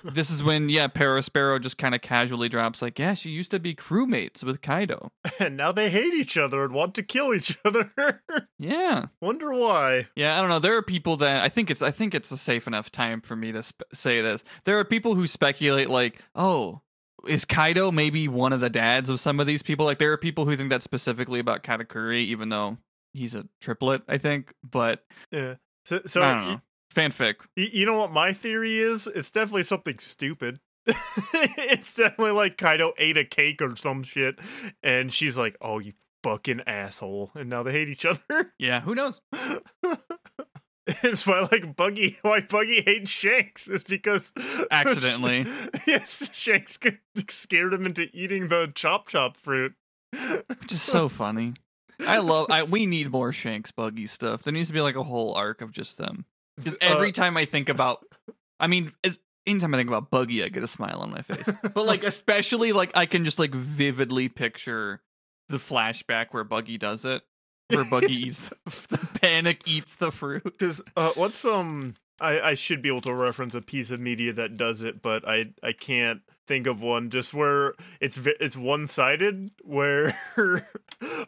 [0.04, 3.60] This is when, yeah, Perospero just kind of casually drops, like, "Yeah, she used to
[3.60, 7.56] be crewmates with Kaido." and now they hate each other and want to kill each
[7.66, 7.92] other.
[8.58, 10.08] Yeah, Wonder why.
[10.16, 10.36] yeah.
[10.36, 10.58] I don't know.
[10.58, 11.84] There are people that I think it's.
[11.84, 14.44] I think it's a safe enough time for me to sp- say this.
[14.66, 16.82] There are people who speculate, like, "Oh."
[17.28, 19.86] Is Kaido maybe one of the dads of some of these people?
[19.86, 22.78] Like, there are people who think that specifically about Katakuri, even though
[23.14, 24.54] he's a triplet, I think.
[24.64, 25.56] But Yeah.
[25.86, 26.62] So, so I don't know.
[26.94, 27.36] Fanfic.
[27.56, 29.08] y- you know what my theory is?
[29.08, 30.60] It's definitely something stupid.
[30.88, 34.40] it's definitely like Kaido ate a cake or some shit,
[34.82, 35.92] and she's like, "Oh, you
[36.24, 38.54] fucking asshole!" And now they hate each other.
[38.58, 39.20] Yeah, who knows?
[41.04, 44.34] it's why like Buggy, why Buggy hates Shanks is because
[44.72, 45.46] Accidentally.
[45.86, 46.80] yes, Shanks
[47.30, 49.74] scared him into eating the chop chop fruit.
[50.48, 51.54] Which is so funny.
[52.00, 52.48] I love.
[52.50, 54.44] I we need more Shanks Buggy stuff.
[54.44, 56.26] There needs to be like a whole arc of just them.
[56.56, 58.06] Because every Uh, time I think about,
[58.60, 61.50] I mean, as, anytime I think about Buggy, I get a smile on my face.
[61.74, 65.02] But like, especially like, I can just like vividly picture
[65.50, 67.22] the flashback where Buggy does it,
[67.70, 70.44] where Buggy eats the, the panic eats the fruit.
[70.44, 74.34] Because uh, what's um, I I should be able to reference a piece of media
[74.34, 77.10] that does it, but I I can't think of one.
[77.10, 80.18] Just where it's it's one sided, where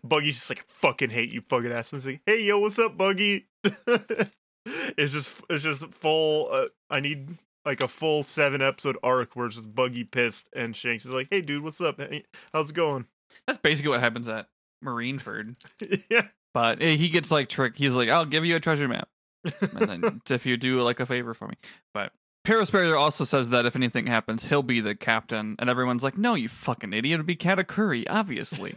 [0.04, 1.94] Buggy's just like fucking hate you, fucking ass.
[1.94, 3.48] And like, hey yo, what's up, Buggy?
[3.64, 6.50] it's just it's just full.
[6.52, 10.76] Uh, I need like a full seven episode arc where it's just Buggy pissed and
[10.76, 12.00] Shanks is like, hey dude, what's up?
[12.00, 12.24] Hey,
[12.54, 13.06] how's it going?
[13.46, 14.48] That's basically what happens at
[14.84, 15.56] Marineford.
[16.10, 16.28] yeah.
[16.54, 17.78] But eh, he gets like tricked.
[17.78, 19.08] He's like, "I'll give you a treasure map."
[19.44, 21.54] and then if you do like a favor for me.
[21.94, 22.12] But
[22.46, 26.34] Perospero also says that if anything happens, he'll be the captain, and everyone's like, "No,
[26.36, 27.16] you fucking idiot!
[27.16, 28.74] It'd be Katakuri, obviously.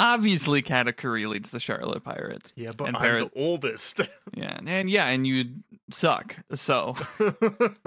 [0.00, 2.52] obviously, Katakuri leads the Charlotte Pirates.
[2.56, 4.00] Yeah, but And I'm Parrot- the oldest.
[4.34, 5.44] Yeah, and yeah, and you
[5.90, 6.36] suck.
[6.54, 6.94] So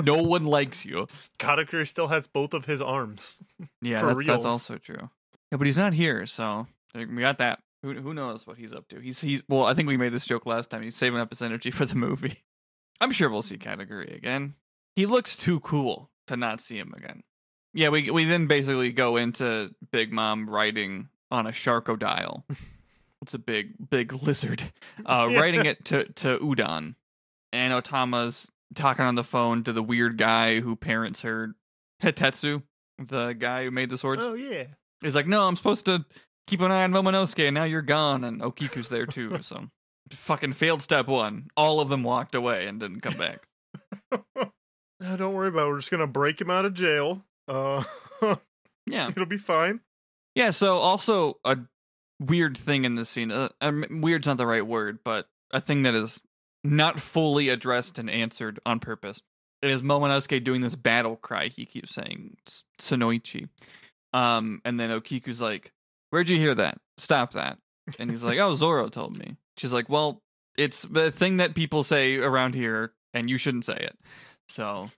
[0.03, 1.08] no one likes you.
[1.39, 3.41] Katakuri still has both of his arms.
[3.81, 5.10] Yeah, For that's, that's also true.
[5.51, 7.60] Yeah, but he's not here, so we got that.
[7.84, 8.99] Who, who knows what he's up to?
[8.99, 9.65] He's he's well.
[9.65, 10.81] I think we made this joke last time.
[10.81, 12.43] He's saving up his energy for the movie.
[13.01, 14.55] I'm sure we'll see Katakuri again.
[14.95, 17.23] He looks too cool to not see him again.
[17.73, 22.43] Yeah, we we then basically go into Big Mom riding on a sharkodile.
[23.21, 24.63] it's a big big lizard.
[25.05, 25.39] Uh, Yeah.
[25.39, 26.95] riding it to to Udon,
[27.51, 31.53] and Otama's talking on the phone to the weird guy who parents her,
[32.01, 32.63] Hitetsu.
[32.97, 34.21] the guy who made the swords.
[34.23, 34.63] Oh yeah.
[35.01, 36.03] He's like, no, I'm supposed to
[36.47, 39.38] keep an eye on Momonosuke, and now you're gone, and Okiku's there too.
[39.41, 39.67] So,
[40.12, 41.47] fucking failed step one.
[41.58, 43.39] All of them walked away and didn't come back.
[45.03, 45.71] Uh, don't worry about it.
[45.71, 47.25] We're just gonna break him out of jail.
[47.49, 47.84] Uh,
[48.88, 49.81] Yeah, it'll be fine.
[50.36, 50.51] yeah.
[50.51, 51.58] So also a
[52.21, 53.29] weird thing in this scene.
[53.29, 53.49] Uh,
[53.89, 56.21] weird's not the right word, but a thing that is
[56.63, 59.21] not fully addressed and answered on purpose.
[59.62, 61.47] It is Momonosuke doing this battle cry.
[61.47, 63.49] He keeps saying "S- Sonoichi,
[64.13, 65.73] um, and then Okiku's like,
[66.15, 66.78] "Where'd you hear that?
[66.97, 67.58] Stop that!"
[67.99, 70.21] And he's like, "Oh, Zoro told me." She's like, "Well,
[70.58, 73.97] it's the thing that people say around here, and you shouldn't say it."
[74.47, 74.89] So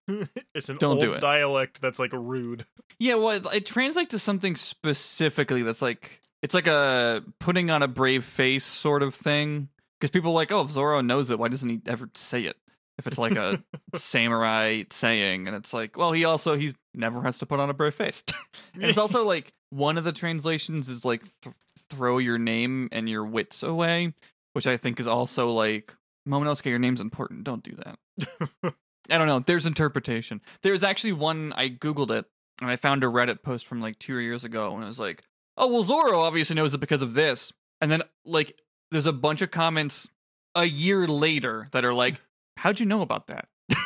[0.54, 1.22] it's an Don't old do it.
[1.22, 2.66] dialect that's like rude.
[3.00, 7.82] yeah, well, it, it translates to something specifically that's like it's like a putting on
[7.82, 9.70] a brave face sort of thing.
[10.00, 12.56] Because people are like, oh, if Zoro knows it, why doesn't he ever say it?
[12.98, 13.64] If it's like a
[13.96, 17.74] samurai saying, and it's like, well, he also he's never has to put on a
[17.74, 18.24] brave face.
[18.74, 21.56] and it's also like one of the translations is like th-
[21.90, 24.14] throw your name and your wits away,
[24.54, 25.94] which I think is also like
[26.28, 27.44] Momonosuke, your name's important.
[27.44, 28.74] Don't do that.
[29.10, 29.40] I don't know.
[29.40, 30.42] There's interpretation.
[30.64, 32.26] There's actually one I googled it
[32.62, 35.24] and I found a Reddit post from like two years ago, and it was like,
[35.56, 38.60] "Oh well, Zoro obviously knows it because of this." And then like,
[38.92, 40.10] there's a bunch of comments
[40.56, 42.16] a year later that are like,
[42.58, 43.48] "How'd you know about that?"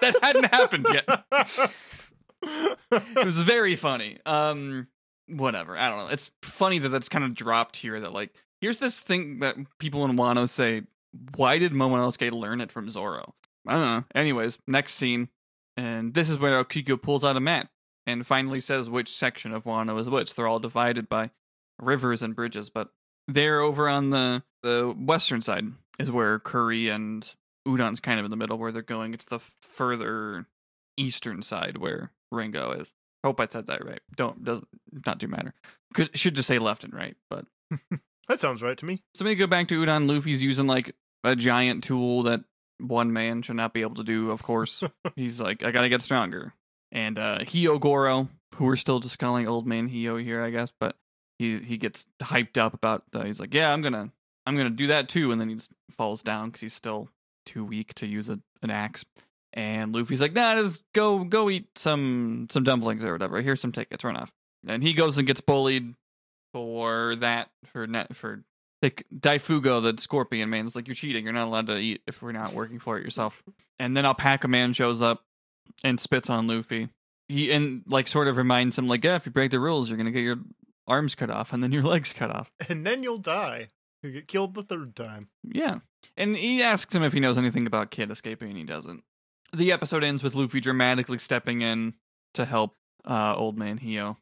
[0.00, 1.06] That hadn't happened yet.
[2.42, 4.18] It was very funny.
[4.26, 4.88] Um,
[5.28, 5.76] whatever.
[5.76, 6.08] I don't know.
[6.08, 8.00] It's funny that that's kind of dropped here.
[8.00, 10.82] That like, here's this thing that people in Wano say.
[11.36, 13.34] Why did Momonosuke learn it from Zoro?
[13.66, 14.04] I don't know.
[14.14, 15.28] Anyways, next scene,
[15.76, 17.68] and this is where Okiku pulls out a map
[18.06, 20.34] and finally says which section of Wano is which.
[20.34, 21.30] They're all divided by
[21.78, 22.88] rivers and bridges, but
[23.28, 25.66] they're over on the the western side
[25.98, 27.34] is where Kuri and
[27.66, 29.14] Udon's kind of in the middle where they're going.
[29.14, 30.46] It's the further
[30.96, 32.92] eastern side where Ringo is.
[33.24, 34.00] Hope I said that right.
[34.16, 34.66] Don't doesn't
[35.06, 35.54] not do matter.
[35.94, 37.46] Could should just say left and right, but
[38.28, 39.02] that sounds right to me.
[39.14, 40.08] so maybe go back to Udon.
[40.08, 42.40] Luffy's using like a giant tool that
[42.78, 44.32] one man should not be able to do.
[44.32, 44.82] Of course,
[45.16, 46.52] he's like, I gotta get stronger.
[46.90, 50.96] And uh Hyogoro, who we're still just calling old man Hyo here, I guess, but
[51.38, 53.04] he he gets hyped up about.
[53.14, 54.10] Uh, he's like, yeah, I'm gonna
[54.46, 57.08] I'm gonna do that too, and then he just falls down because he's still
[57.44, 59.04] too weak to use a, an axe.
[59.54, 63.40] And Luffy's like, nah, just go go eat some some dumplings or whatever.
[63.42, 64.32] Here's some tickets, run off.
[64.66, 65.94] And he goes and gets bullied
[66.52, 68.44] for that for net for
[68.82, 72.20] like Daifugo, the scorpion man, It's like, You're cheating, you're not allowed to eat if
[72.20, 73.42] we're not working for it yourself.
[73.78, 75.22] And then Alpaca Man shows up
[75.84, 76.88] and spits on Luffy.
[77.28, 79.96] He and like sort of reminds him, like, yeah, if you break the rules, you're
[79.96, 80.38] gonna get your
[80.88, 82.50] arms cut off and then your legs cut off.
[82.68, 83.68] And then you'll die.
[84.02, 85.28] You get killed the third time.
[85.44, 85.78] Yeah.
[86.16, 89.04] And he asks him if he knows anything about Kid escaping, and he doesn't.
[89.54, 91.94] The episode ends with Luffy dramatically stepping in
[92.34, 94.16] to help uh, Old Man Hyo.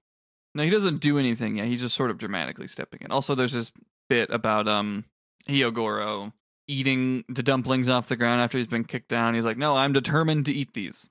[0.54, 1.66] No, he doesn't do anything yet.
[1.66, 3.12] He's just sort of dramatically stepping in.
[3.12, 3.72] Also, there's this
[4.08, 5.04] bit about um
[5.48, 6.32] Hyogoro
[6.66, 9.34] eating the dumplings off the ground after he's been kicked down.
[9.34, 11.08] He's like, "No, I'm determined to eat these.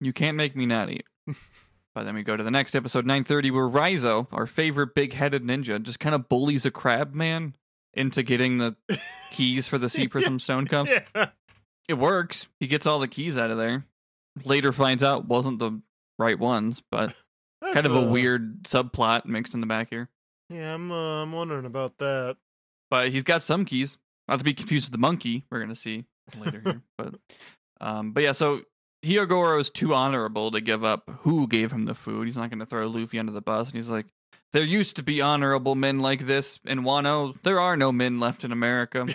[0.00, 1.06] You can't make me not eat."
[1.94, 5.82] but then we go to the next episode, 9:30, where Raizo, our favorite big-headed ninja,
[5.82, 7.54] just kind of bullies a crab man
[7.94, 8.76] into getting the
[9.30, 10.88] keys for the Sea Prism Stone Cup.
[10.88, 11.26] Yeah.
[11.88, 12.46] It works.
[12.60, 13.84] He gets all the keys out of there.
[14.44, 15.80] Later finds out wasn't the
[16.18, 17.12] right ones, but
[17.72, 20.08] kind of a uh, weird subplot mixed in the back here.
[20.48, 22.36] Yeah, I'm uh, I'm wondering about that.
[22.90, 23.98] But he's got some keys.
[24.28, 25.44] Not to be confused with the monkey.
[25.50, 26.04] We're gonna see
[26.38, 26.82] later here.
[26.96, 27.14] But
[27.80, 28.32] um, but yeah.
[28.32, 28.60] So
[29.04, 32.26] Hyogoro is too honorable to give up who gave him the food.
[32.26, 33.66] He's not gonna throw Luffy under the bus.
[33.66, 34.06] And he's like,
[34.52, 37.40] there used to be honorable men like this in Wano.
[37.42, 39.06] There are no men left in America.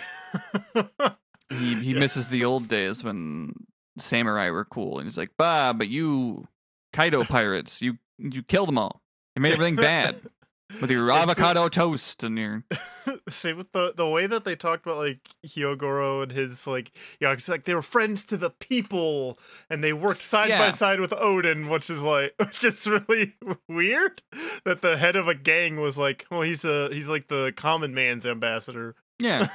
[1.50, 2.00] he he Yeah.
[2.00, 3.54] misses the old days when
[3.98, 6.46] samurai were cool, and he's like, "Bah, but you
[6.92, 9.02] Kaido pirates, you you killed them all.
[9.36, 10.14] You made everything bad
[10.80, 12.64] with your avocado toast and your
[13.28, 17.32] See with the the way that they talked about like Hyogoro and his like yeah,
[17.32, 19.38] it's like they were friends to the people
[19.70, 23.34] and they worked side by side with Oden, which is like which is really
[23.68, 24.22] weird.
[24.64, 27.94] That the head of a gang was like, well, he's the he's like the common
[27.94, 28.94] man's ambassador.
[29.18, 29.48] yeah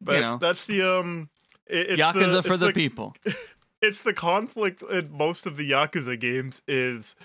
[0.00, 0.38] But you know.
[0.38, 1.30] that's the um
[1.66, 3.14] it, it's yakuza the, for it's the, people.
[3.82, 7.16] It's the conflict in most of the Yakuza games is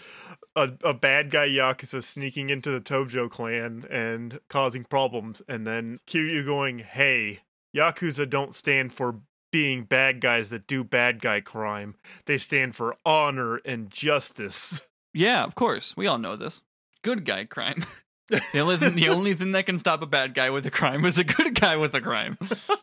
[0.56, 6.00] a, a bad guy Yakuza sneaking into the Tojo clan and causing problems, and then
[6.08, 7.42] Kiryu going, hey,
[7.76, 11.96] Yakuza don't stand for being bad guys that do bad guy crime.
[12.26, 14.86] They stand for honor and justice.
[15.14, 15.96] Yeah, of course.
[15.96, 16.62] We all know this.
[17.04, 17.86] Good guy crime.
[18.30, 21.06] the only thing, the only thing that can stop a bad guy with a crime
[21.06, 22.38] is a good guy with a crime.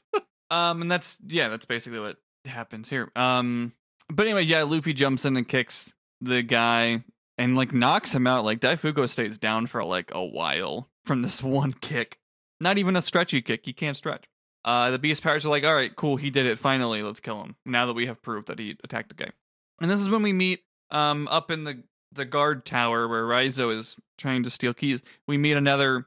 [0.51, 2.17] um, and that's yeah, that's basically what
[2.47, 3.11] happens here.
[3.17, 3.73] Um,
[4.09, 7.05] but anyway, yeah, Luffy jumps in and kicks the guy
[7.39, 8.45] and like knocks him out.
[8.45, 12.19] Like Daifugo stays down for like a while from this one kick.
[12.61, 13.65] Not even a stretchy kick.
[13.65, 14.25] He can't stretch.
[14.65, 16.59] Uh, the Beast Pirates are like, all right, cool, he did it.
[16.59, 17.55] Finally, let's kill him.
[17.67, 19.31] Now that we have proof that he attacked the guy.
[19.81, 21.83] And this is when we meet um up in the
[22.13, 25.03] the guard tower where Raizo is trying to steal keys.
[25.27, 26.07] We meet another,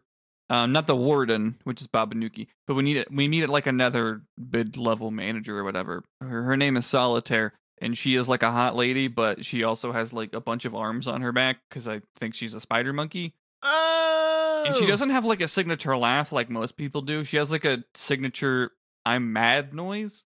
[0.50, 3.12] um, not the warden, which is Babanuki, but we need it.
[3.12, 6.04] We meet it like another mid level manager or whatever.
[6.22, 9.92] Her, her name is Solitaire, and she is like a hot lady, but she also
[9.92, 12.94] has like a bunch of arms on her back because I think she's a spider
[12.94, 13.34] monkey.
[13.62, 14.64] Oh!
[14.68, 17.24] And she doesn't have like a signature laugh like most people do.
[17.24, 18.72] She has like a signature
[19.06, 20.24] "I'm mad" noise.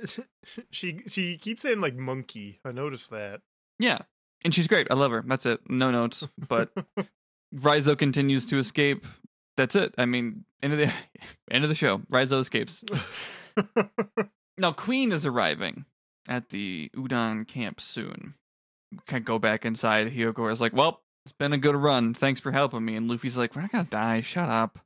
[0.70, 2.60] she she keeps saying like monkey.
[2.64, 3.42] I noticed that.
[3.78, 3.98] Yeah,
[4.44, 4.88] and she's great.
[4.90, 5.22] I love her.
[5.26, 5.60] That's it.
[5.68, 6.26] No notes.
[6.48, 6.70] But
[7.54, 9.06] Raizo continues to escape.
[9.56, 9.94] That's it.
[9.98, 10.92] I mean, end of the
[11.50, 11.98] end of the show.
[12.10, 12.82] Raizo escapes.
[14.58, 15.86] Now Queen is arriving
[16.28, 18.34] at the Udon camp soon.
[19.06, 20.12] Can't go back inside.
[20.12, 22.14] Hyoko is like, "Well, it's been a good run.
[22.14, 24.20] Thanks for helping me." And Luffy's like, "We're not gonna die.
[24.20, 24.78] Shut up."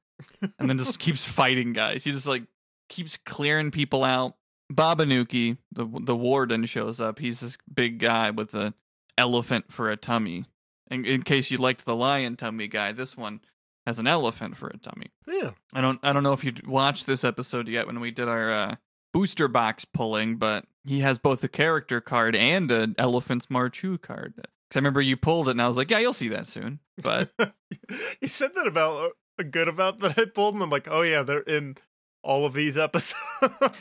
[0.59, 2.05] And then just keeps fighting guys.
[2.05, 2.45] He just like
[2.89, 4.37] keeps clearing people out.
[4.73, 7.19] Babanuki, the the warden, shows up.
[7.19, 8.75] He's this big guy with an
[9.19, 10.45] elephant for a tummy.
[10.91, 13.41] In, in case you liked the lion tummy guy, this one
[13.87, 15.07] has an elephant for a tummy.
[15.27, 15.51] yeah.
[15.73, 18.53] I don't I don't know if you watched this episode yet when we did our
[18.53, 18.77] uh,
[19.13, 24.35] booster box pulling, but he has both a character card and an Elephant's Marchu card.
[24.37, 26.81] Because I remember you pulled it, and I was like, yeah, you'll see that soon.
[27.03, 27.33] But
[28.21, 31.23] you said that about a good about that I pulled, and I'm like, oh yeah,
[31.23, 31.77] they're in
[32.23, 33.15] all of these episodes.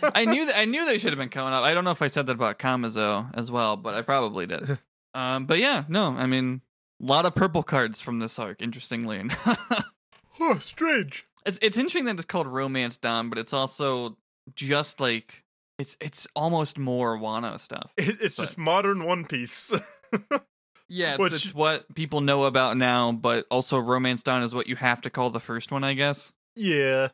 [0.04, 1.64] I knew that I knew they should have been coming up.
[1.64, 4.78] I don't know if I said that about Kamazo as well, but I probably did.
[5.16, 6.60] Um, but yeah, no, I mean,
[7.02, 8.62] a lot of purple cards from this arc.
[8.62, 9.24] Interestingly,
[10.40, 11.26] oh, strange.
[11.46, 14.18] it's it's interesting that it's called Romance Dawn, but it's also
[14.56, 15.44] just like
[15.80, 17.92] it's it's almost more Wano stuff.
[17.98, 19.74] It, it's But- just modern One Piece.
[20.88, 24.68] Yeah, it's, Which- it's what people know about now, but also Romance Dawn is what
[24.68, 26.32] you have to call the first one, I guess.
[26.56, 27.08] yeah,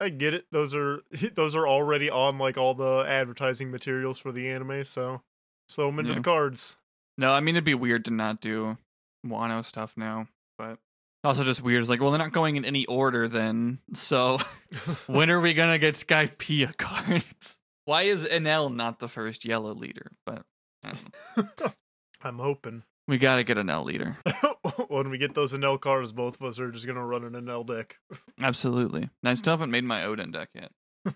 [0.00, 0.46] I get it.
[0.50, 1.02] Those are
[1.34, 5.20] those are already on like all the advertising materials for the anime, so
[5.68, 6.16] throw them into Yeah.
[6.16, 6.78] the cards.
[7.18, 8.78] No, I mean it'd be weird to not do
[9.26, 10.78] Wano stuff now, but
[11.24, 11.80] also just weird.
[11.80, 13.78] It's like, well, they're not going in any order then.
[13.94, 14.38] So
[15.06, 17.58] when are we gonna get Skypiea cards?
[17.84, 20.12] Why is Enel not the first yellow leader?
[20.26, 20.42] But
[22.22, 24.16] I'm hoping we gotta get an L leader.
[24.88, 27.66] when we get those Enel cards, both of us are just gonna run an Enel
[27.66, 27.96] deck.
[28.40, 29.02] Absolutely.
[29.02, 30.70] And I still haven't made my Oden deck yet.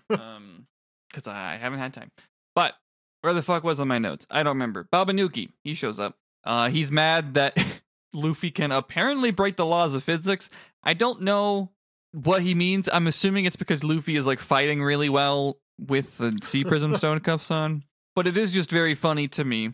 [0.09, 0.67] Um,
[1.09, 2.11] because I haven't had time.
[2.55, 2.73] But
[3.21, 4.25] where the fuck was on my notes?
[4.29, 4.87] I don't remember.
[4.91, 6.17] Babanuki, he shows up.
[6.43, 7.57] Uh, he's mad that
[8.13, 10.49] Luffy can apparently break the laws of physics.
[10.83, 11.71] I don't know
[12.11, 12.87] what he means.
[12.91, 17.21] I'm assuming it's because Luffy is like fighting really well with the Sea Prism Stone
[17.21, 17.83] cuffs on.
[18.15, 19.73] But it is just very funny to me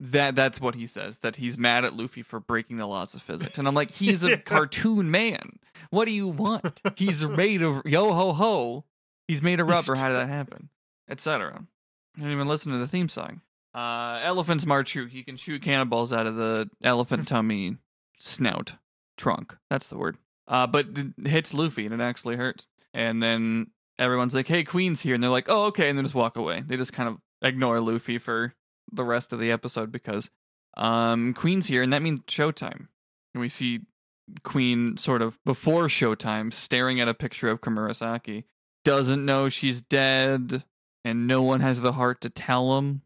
[0.00, 3.22] that that's what he says that he's mad at Luffy for breaking the laws of
[3.22, 3.56] physics.
[3.56, 4.36] And I'm like, he's a Yeah.
[4.36, 5.58] cartoon man.
[5.90, 6.80] What do you want?
[6.96, 8.84] He's made of yo ho ho.
[9.28, 9.94] He's made of rubber.
[9.94, 10.68] How did that happen?
[11.08, 11.52] Etc.
[11.54, 13.40] I didn't even listen to the theme song.
[13.74, 15.08] Uh, elephant's Marchu.
[15.08, 17.76] He can shoot cannonballs out of the elephant tummy
[18.18, 18.74] snout
[19.16, 19.56] trunk.
[19.70, 20.18] That's the word.
[20.46, 22.66] Uh, but it hits Luffy and it actually hurts.
[22.92, 23.68] And then
[23.98, 26.62] everyone's like, "Hey, Queen's here," and they're like, "Oh, okay," and then just walk away.
[26.66, 28.54] They just kind of ignore Luffy for
[28.92, 30.30] the rest of the episode because
[30.76, 32.88] um, Queen's here, and that means showtime.
[33.34, 33.80] And we see
[34.42, 38.44] Queen sort of before showtime staring at a picture of Komurasaki.
[38.84, 40.64] Doesn't know she's dead,
[41.04, 43.02] and no one has the heart to tell him.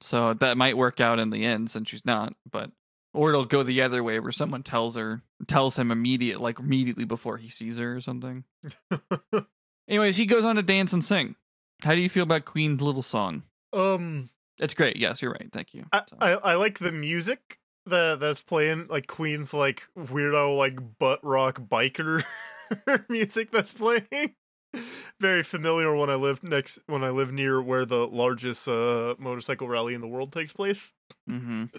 [0.00, 2.70] So that might work out in the end since she's not, but
[3.14, 7.04] or it'll go the other way where someone tells her tells him immediate like immediately
[7.04, 8.44] before he sees her or something.
[9.88, 11.36] Anyways, he goes on to dance and sing.
[11.82, 13.42] How do you feel about Queen's little song?
[13.72, 14.96] um, It's great.
[14.96, 15.48] Yes, you're right.
[15.52, 15.84] Thank you.
[15.92, 20.98] I, So- I I like the music that that's playing, like Queen's like weirdo like
[20.98, 22.24] butt rock biker
[23.08, 24.34] music that's playing.
[25.20, 29.68] Very familiar when I lived next when I live near where the largest uh motorcycle
[29.68, 30.92] rally in the world takes place.
[31.28, 31.72] Mhm.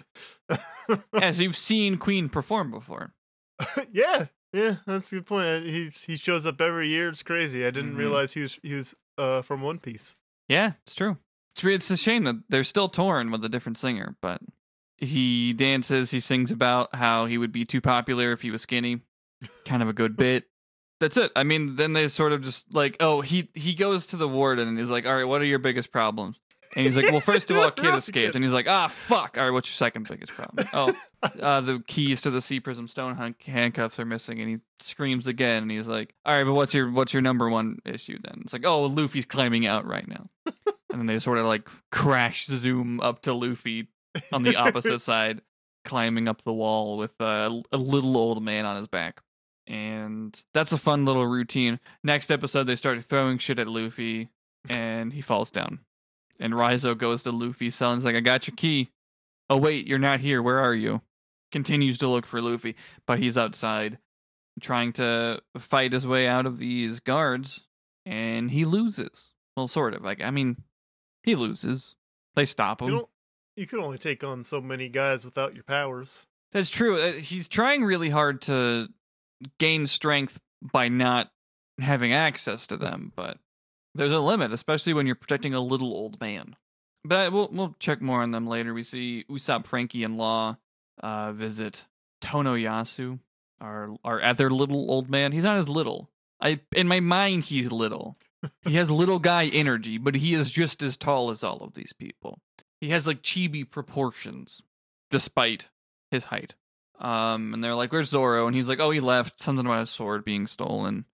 [1.14, 3.14] Yeah, so you've seen Queen perform before.
[3.92, 5.64] yeah, yeah, that's a good point.
[5.64, 7.08] He he shows up every year.
[7.08, 7.64] It's crazy.
[7.66, 7.98] I didn't Mhm.
[7.98, 10.16] realize he was he was uh from One Piece.
[10.48, 11.16] Yeah, it's true.
[11.54, 14.40] It's it's a shame that they're still torn with a different singer, but
[14.98, 16.10] he dances.
[16.10, 19.00] He sings about how he would be too popular if he was skinny.
[19.64, 20.44] Kind of a good bit.
[21.00, 21.30] That's it.
[21.36, 24.66] I mean, then they sort of just like, oh, he he goes to the warden
[24.68, 26.40] and he's like, all right, what are your biggest problems?
[26.76, 28.34] And he's like, well, first of all, kid escaped.
[28.34, 29.36] And he's like, ah, fuck.
[29.38, 30.66] All right, what's your second biggest problem?
[30.72, 30.92] Oh,
[31.40, 34.40] uh, the keys to the Sea Prism Stone handcuffs are missing.
[34.40, 35.62] And he screams again.
[35.62, 38.42] And he's like, all right, but what's your what's your number one issue then?
[38.42, 40.28] It's like, oh, Luffy's climbing out right now.
[40.46, 43.88] and then they sort of like crash zoom up to Luffy
[44.32, 45.40] on the opposite side.
[45.84, 49.22] climbing up the wall with a, a little old man on his back.
[49.68, 51.78] And that's a fun little routine.
[52.02, 54.30] Next episode, they start throwing shit at Luffy,
[54.68, 55.80] and he falls down.
[56.40, 58.90] And Raizo goes to Luffy, selling like, "I got your key."
[59.50, 60.42] Oh wait, you're not here.
[60.42, 61.02] Where are you?
[61.52, 63.98] Continues to look for Luffy, but he's outside,
[64.60, 67.66] trying to fight his way out of these guards,
[68.06, 69.32] and he loses.
[69.56, 70.02] Well, sort of.
[70.02, 70.62] Like, I mean,
[71.24, 71.94] he loses.
[72.36, 73.02] They stop him.
[73.56, 76.26] You can only take on so many guys without your powers.
[76.52, 76.98] That's true.
[76.98, 78.88] Uh, He's trying really hard to
[79.58, 81.30] gain strength by not
[81.80, 83.38] having access to them, but
[83.94, 86.56] there's a limit, especially when you're protecting a little old man.
[87.04, 88.74] But we'll we'll check more on them later.
[88.74, 90.56] We see Usopp, Franky, and Law
[91.00, 91.84] uh, visit
[92.22, 93.20] Tonoyasu,
[93.60, 95.32] our our other little old man.
[95.32, 96.10] He's not as little.
[96.40, 98.16] I in my mind he's little.
[98.62, 101.92] He has little guy energy, but he is just as tall as all of these
[101.92, 102.38] people.
[102.80, 104.62] He has like chibi proportions,
[105.10, 105.68] despite
[106.10, 106.54] his height.
[106.98, 109.40] Um, and they're like, "Where's Zoro?" And he's like, "Oh, he left.
[109.40, 111.04] Something about his sword being stolen."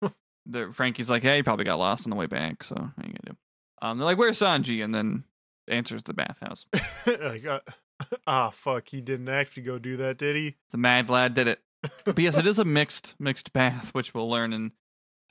[0.46, 3.08] the Franky's like, "Hey, he probably got lost on the way back." So what are
[3.08, 3.36] you gonna do?
[3.80, 5.24] Um, they're like, "Where's Sanji?" And then
[5.68, 6.66] answers the bathhouse.
[7.06, 7.60] like, uh,
[8.26, 10.56] ah, fuck, he didn't actually go do that, did he?
[10.70, 11.60] The mad lad did it.
[12.04, 14.72] But yes, it is a mixed mixed bath, which we'll learn in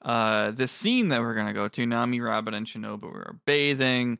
[0.03, 1.85] uh this scene that we're gonna go to.
[1.85, 4.19] Nami, Robin, and Shinobu are bathing.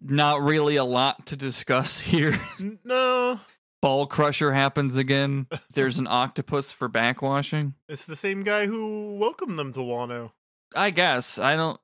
[0.00, 2.38] Not really a lot to discuss here.
[2.84, 3.40] No,
[3.82, 5.46] Ball crusher happens again.
[5.72, 7.74] There's an octopus for backwashing.
[7.88, 10.32] it's the same guy who welcomed them to Wano.
[10.76, 11.80] I guess I don't.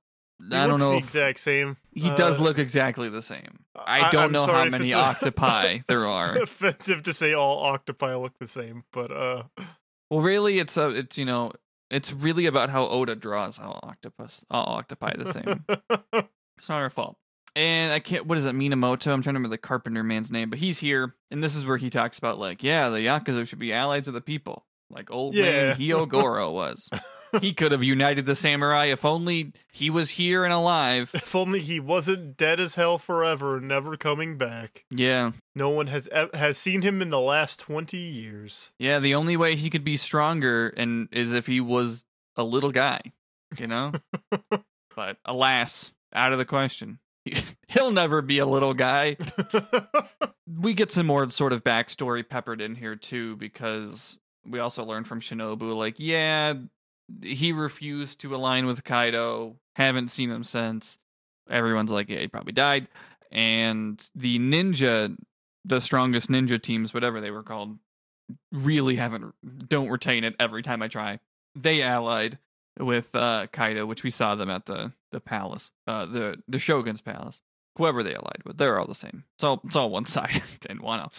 [0.51, 0.91] He I don't know.
[0.91, 1.79] the if- exact same.
[1.93, 3.65] he does Uh, look exactly the same.
[3.75, 6.37] I I- don't I'm know how many octopi there are.
[6.37, 9.45] offensive to say all octopi look the same, but uh,
[10.11, 10.91] Well, really, it's a.
[10.91, 11.53] It's you know,
[11.91, 15.65] it's really about how Oda draws all octopus, all octopi the same.
[16.59, 17.17] It's not our fault.
[17.57, 18.27] And I can't.
[18.27, 19.11] What is it, Minamoto?
[19.13, 21.79] I'm trying to remember the carpenter man's name, but he's here, and this is where
[21.79, 25.35] he talks about like, yeah, the yakuza should be allies of the people, like old
[25.35, 25.43] Yeah.
[25.71, 26.91] man Hyogoro was.
[27.41, 31.11] he could have united the samurai if only he was here and alive.
[31.15, 34.85] if only he wasn't dead as hell forever, never coming back.
[34.91, 38.73] Yeah, No one has has seen him in the last twenty years.
[38.79, 38.99] yeah.
[38.99, 42.05] The only way he could be stronger and is if he was
[42.37, 43.01] a little guy,
[43.59, 43.93] you know.
[44.95, 46.99] but alas, out of the question.
[47.69, 49.17] He'll never be a little guy.
[50.61, 54.17] we get some more sort of backstory peppered in here too because
[54.47, 56.55] we also learn from Shinobu like yeah
[57.23, 59.57] he refused to align with Kaido.
[59.77, 60.99] Haven't seen him since.
[61.51, 62.89] Everyone's like yeah he probably died.
[63.33, 65.17] And the ninja
[65.65, 67.79] the strongest ninja teams whatever they were called
[68.53, 69.35] really haven't
[69.69, 71.21] don't retain it every time I try.
[71.55, 72.39] They allied
[72.79, 77.01] with uh Kaido which we saw them at the the palace uh the the shogun's
[77.01, 77.41] palace
[77.77, 79.25] whoever they allied with, they're all the same.
[79.37, 81.13] It's all it's all one side in Wano.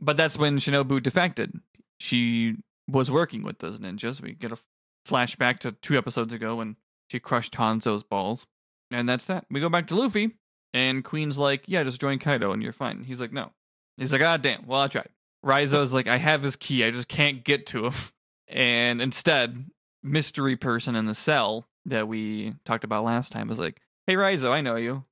[0.00, 1.52] But that's when Shinobu defected.
[2.00, 2.56] She
[2.88, 4.20] was working with those ninjas.
[4.20, 4.58] We get a
[5.06, 6.76] flashback to two episodes ago when
[7.10, 8.46] she crushed Hanzo's balls.
[8.90, 9.46] And that's that.
[9.50, 10.36] We go back to Luffy,
[10.72, 13.04] and Queen's like, Yeah, just join Kaido and you're fine.
[13.04, 13.50] He's like, No.
[13.96, 15.08] He's like, Ah damn, well I tried.
[15.44, 17.94] Raizo's like, I have his key, I just can't get to him.
[18.46, 19.70] And instead,
[20.02, 24.50] mystery person in the cell that we talked about last time was like, Hey Raizo,
[24.50, 25.04] I know you.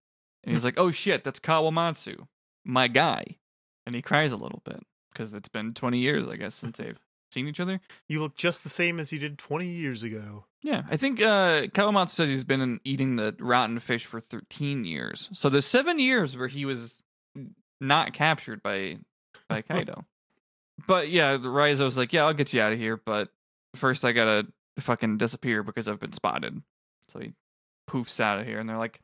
[0.44, 2.26] And he's like, "Oh shit, that's Kawamatsu,
[2.64, 3.24] my guy."
[3.86, 4.80] And he cries a little bit
[5.12, 6.98] because it's been 20 years, I guess, since they've
[7.30, 7.80] seen each other.
[8.08, 10.44] you look just the same as you did twenty years ago.
[10.62, 14.84] Yeah, I think uh, Kawamatsu says he's been in eating the rotten fish for 13
[14.84, 15.28] years.
[15.32, 17.02] So there's seven years where he was
[17.80, 18.98] not captured by
[19.48, 20.04] by Kaido.
[20.86, 23.28] but yeah, the Raizo's like, "Yeah, I'll get you out of here, but
[23.76, 24.46] first I gotta
[24.80, 26.62] fucking disappear because I've been spotted."
[27.08, 27.32] So he
[27.88, 29.00] poofs out of here, and they're like,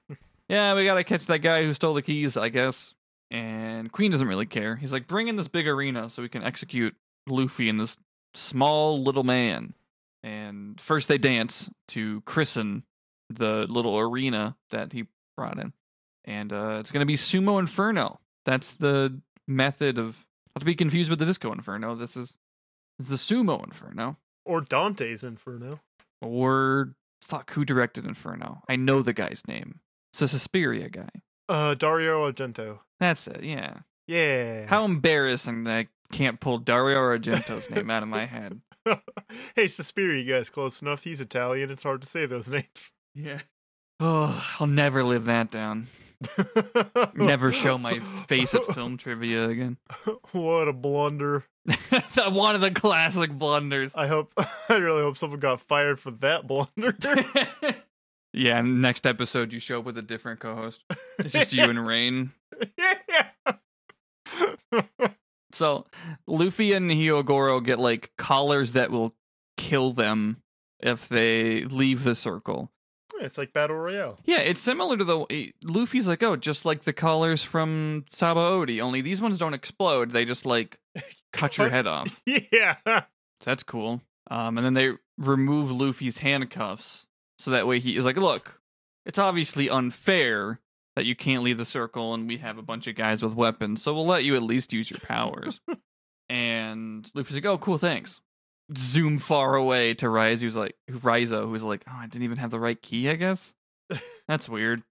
[0.49, 2.95] "Yeah, we gotta catch that guy who stole the keys, I guess."
[3.31, 4.77] And Queen doesn't really care.
[4.77, 6.97] He's like, "Bring in this big arena so we can execute
[7.29, 7.99] Luffy and this
[8.35, 9.75] small little man."
[10.23, 12.85] And first they dance to christen
[13.31, 15.07] the little arena that he
[15.37, 15.73] brought in,
[16.25, 18.21] and uh, it's gonna be Sumo Inferno.
[18.45, 21.95] That's the method of not to be confused with the Disco Inferno.
[21.95, 22.37] This is,
[22.99, 24.17] this is the Sumo Inferno.
[24.49, 25.81] Or Dante's Inferno.
[26.23, 28.63] Or fuck, who directed Inferno?
[28.67, 29.81] I know the guy's name.
[30.13, 31.11] It's a Suspiria guy.
[31.51, 32.79] Uh, Dario Argento.
[32.99, 33.45] That's it.
[33.45, 33.81] Yeah.
[34.07, 34.67] Yeah.
[34.67, 38.63] How embarrassing that I can't pull Dario Argento's name out of my head.
[39.55, 41.05] hey, Suspiria, you guys close enough.
[41.05, 41.71] He's Italian.
[41.71, 42.93] It's hard to say those names.
[43.15, 43.41] Yeah.
[44.01, 45.89] Oh, I'll never live that down.
[47.15, 49.77] Never show my face at film trivia again.
[50.33, 51.45] what a blunder.
[52.29, 53.95] One of the classic blunders.
[53.95, 54.33] I hope,
[54.69, 56.97] I really hope someone got fired for that blunder.
[58.33, 60.83] yeah, next episode you show up with a different co-host.
[61.19, 62.33] It's just you and Rain.
[62.79, 63.53] yeah.
[65.53, 65.87] So
[66.27, 69.15] Luffy and Hyogoro get like collars that will
[69.57, 70.43] kill them
[70.81, 72.71] if they leave the circle.
[73.21, 74.19] It's like battle royale.
[74.25, 79.01] Yeah, it's similar to the Luffy's like, oh, just like the collars from Sabaody, only
[79.01, 80.11] these ones don't explode.
[80.11, 80.79] They just like
[81.33, 82.21] cut your head off.
[82.53, 82.77] Yeah.
[82.87, 83.03] So
[83.45, 84.03] that's cool.
[84.31, 87.07] Um, and then they remove Luffy's handcuffs
[87.39, 88.61] so that way he is like, look,
[89.07, 90.61] it's obviously unfair
[90.97, 93.81] that you can't leave the circle and we have a bunch of guys with weapons,
[93.83, 95.61] so we'll let you at least use your powers.
[96.29, 98.21] and Luffy's like, oh, cool, thanks.
[98.77, 102.51] Zoom far away to Rise, who's like, Raizo, who's like, oh, I didn't even have
[102.51, 103.55] the right key, I guess.
[104.29, 104.83] That's weird.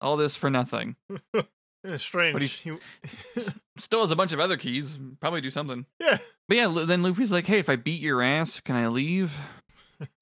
[0.00, 0.96] All this for nothing.
[1.96, 2.32] Strange.
[2.34, 4.98] But He- Still has a bunch of other keys.
[5.20, 5.86] Probably do something.
[6.00, 6.18] yeah.
[6.48, 9.36] But yeah, then Luffy's like, hey, if I beat your ass, can I leave?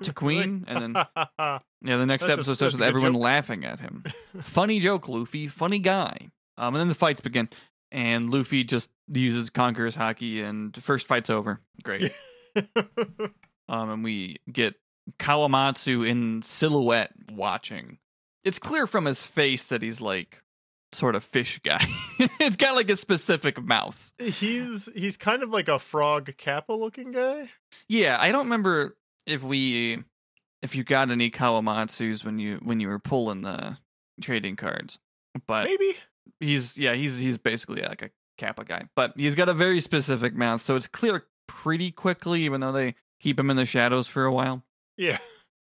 [0.03, 1.05] To Queen, and then
[1.39, 3.23] Yeah, the next That's a- episode starts with everyone joke.
[3.23, 4.05] laughing at him.
[4.43, 5.49] funny joke, Luffy.
[5.49, 6.31] Funny guy.
[6.57, 7.49] Um, and then the fights begin,
[7.91, 11.61] and Luffy just uses Conqueror's haki, and first fight's over.
[11.83, 12.13] Great.
[13.69, 14.75] Um, and we get
[15.19, 17.99] Kawamatsu in silhouette watching.
[18.45, 20.43] It's clear from his face that he's like
[20.93, 21.83] sort of fish guy.
[22.41, 24.13] it's got like a specific mouth.
[24.19, 27.51] he's he's kind of like a frog kappa looking guy.
[27.89, 28.97] Yeah, I don't remember
[29.27, 30.05] if we
[30.63, 33.79] if you got any Kawamatsus when you when you were pulling the
[34.21, 34.99] trading cards.
[35.47, 35.95] But Maybe.
[36.41, 38.89] he's yeah, he's he's basically like a Kappa guy.
[38.95, 41.25] But he's got a very specific mouth, so it's clear
[41.55, 44.63] pretty quickly, even though they keep him in the shadows for a while.
[44.97, 45.19] Yeah.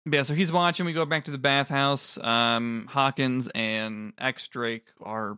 [0.09, 0.85] Yeah, so he's watching.
[0.85, 2.17] We go back to the bathhouse.
[2.17, 5.37] Um, Hawkins and X Drake are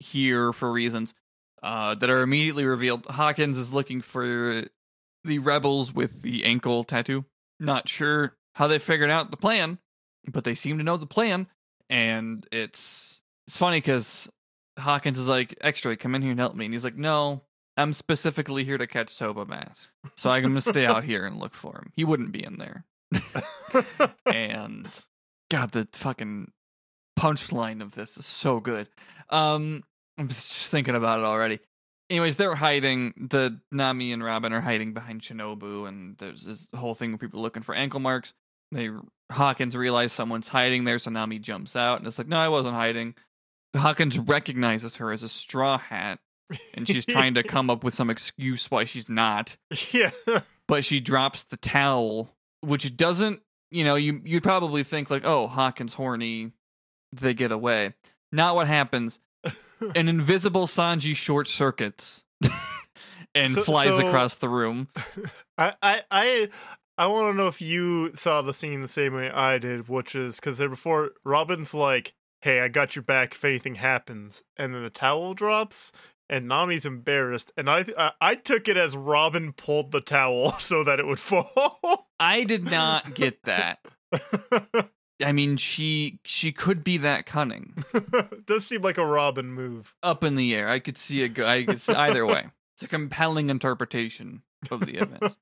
[0.00, 1.14] here for reasons
[1.62, 3.06] uh, that are immediately revealed.
[3.06, 4.64] Hawkins is looking for
[5.24, 7.24] the rebels with the ankle tattoo.
[7.60, 9.78] Not sure how they figured out the plan,
[10.26, 11.46] but they seem to know the plan.
[11.88, 14.28] And it's it's funny because
[14.78, 16.64] Hawkins is like, X Drake, come in here and help me.
[16.64, 17.42] And he's like, No,
[17.76, 19.88] I'm specifically here to catch Soba Mask.
[20.16, 21.92] So I'm going to stay out here and look for him.
[21.96, 22.84] He wouldn't be in there
[24.26, 24.88] and
[25.50, 26.50] God, the fucking
[27.18, 28.88] punchline of this is so good.
[29.30, 29.82] Um,
[30.18, 31.60] I'm just thinking about it already.
[32.10, 33.14] Anyways, they're hiding.
[33.30, 37.40] The Nami and Robin are hiding behind Shinobu, and there's this whole thing where people
[37.40, 38.34] are looking for ankle marks.
[38.70, 38.90] They
[39.30, 42.76] Hawkins realize someone's hiding there, so Nami jumps out, and it's like, no, I wasn't
[42.76, 43.14] hiding.
[43.74, 46.18] Hawkins recognizes her as a straw hat,
[46.76, 49.56] and she's trying to come up with some excuse why she's not
[49.92, 50.10] yeah.
[50.68, 53.40] but she drops the towel, which doesn't,
[53.70, 56.52] you know, you you'd probably think like, oh, Hawkins horny,
[57.12, 57.94] they get away.
[58.30, 59.20] Not what happens.
[59.96, 62.22] An invisible Sanji short circuits
[63.34, 64.88] and So- flies so- across the room.
[65.58, 66.48] I I I,
[66.98, 70.14] I want to know if you saw the scene the same way I did, which
[70.14, 74.74] is because there before Robin's like, "Hey, I got your back if anything happens," and
[74.74, 75.92] then the towel drops.
[76.32, 80.82] And Nami's embarrassed, and I, I I took it as Robin pulled the towel so
[80.82, 82.08] that it would fall.
[82.18, 83.84] I did not get that.
[85.22, 87.84] I mean, she she could be that cunning.
[88.46, 89.94] Does seem like a Robin move.
[90.02, 92.46] Up in the air, I could see a go- I could see, either way.
[92.76, 95.36] It's a compelling interpretation of the event.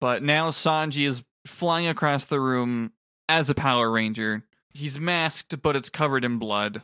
[0.00, 2.90] But now Sanji is flying across the room
[3.28, 4.42] as a Power Ranger.
[4.70, 6.82] He's masked, but it's covered in blood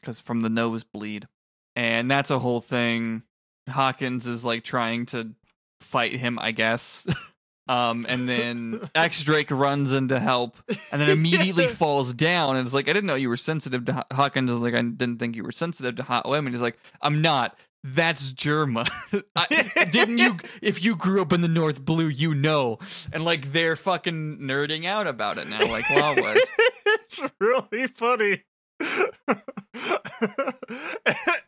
[0.00, 1.28] because from the nosebleed.
[1.76, 3.22] And that's a whole thing.
[3.68, 5.32] Hawkins is like trying to
[5.80, 7.06] fight him, I guess.
[7.68, 10.56] um, and then X Drake runs in to help
[10.90, 11.70] and then immediately Yeah.
[11.70, 12.56] falls down.
[12.56, 14.50] And it's like, I didn't know you were sensitive to Haw- Hawkins.
[14.50, 16.52] is like, I didn't think you were sensitive to hot women.
[16.52, 17.58] He's like, I'm not.
[17.84, 18.88] That's Germa.
[19.36, 20.38] I, didn't you?
[20.60, 22.78] If you grew up in the North Blue, you know.
[23.12, 26.40] And like they're fucking nerding out about it now, like Law was.
[26.86, 28.42] it's really funny.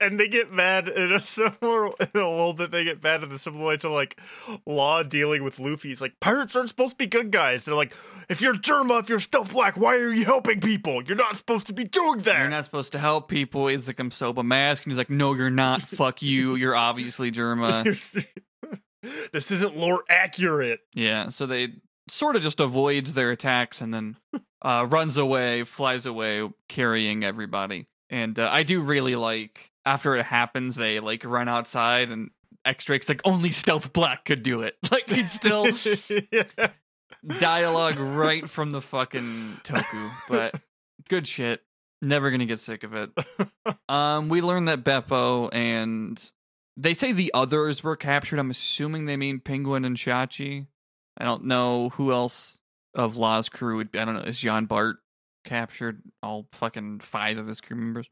[0.00, 3.28] and they get mad in a similar in a little bit they get mad in
[3.28, 4.20] the similar way to like
[4.66, 5.92] law dealing with Luffy.
[5.92, 7.64] It's like pirates aren't supposed to be good guys.
[7.64, 7.94] They're like,
[8.28, 11.02] if you're Germa, if you're stealth black, why are you helping people?
[11.02, 12.38] You're not supposed to be doing that.
[12.38, 13.68] You're not supposed to help people.
[13.68, 14.84] He's like, I'm Soba Mask.
[14.84, 15.82] And he's like, No, you're not.
[15.82, 16.54] Fuck you.
[16.54, 17.84] You're obviously Germa.
[19.32, 20.80] this isn't lore accurate.
[20.94, 21.28] Yeah.
[21.28, 21.74] So they
[22.08, 24.16] sort of just avoids their attacks and then
[24.62, 27.86] uh, runs away, flies away, carrying everybody.
[28.10, 32.30] And uh, I do really like after it happens, they like run outside and
[32.64, 34.76] X Drake's like, only Stealth Black could do it.
[34.90, 35.66] Like he's still
[36.32, 36.68] yeah.
[37.38, 40.54] dialogue right from the fucking Toku, but
[41.08, 41.62] good shit.
[42.00, 43.10] Never gonna get sick of it.
[43.88, 46.30] Um, we learned that Beppo and
[46.76, 48.38] they say the others were captured.
[48.38, 50.66] I'm assuming they mean Penguin and Shachi.
[51.16, 52.57] I don't know who else
[52.98, 53.98] of Law's crew would be.
[53.98, 54.20] I don't know.
[54.20, 54.98] Is Jean Bart
[55.44, 56.02] captured?
[56.22, 58.10] All fucking five of his crew members.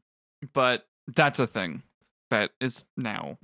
[0.53, 1.83] But that's a thing
[2.31, 3.37] that is now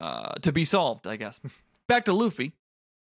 [0.00, 1.40] uh, to be solved, I guess.
[1.88, 2.52] Back to Luffy.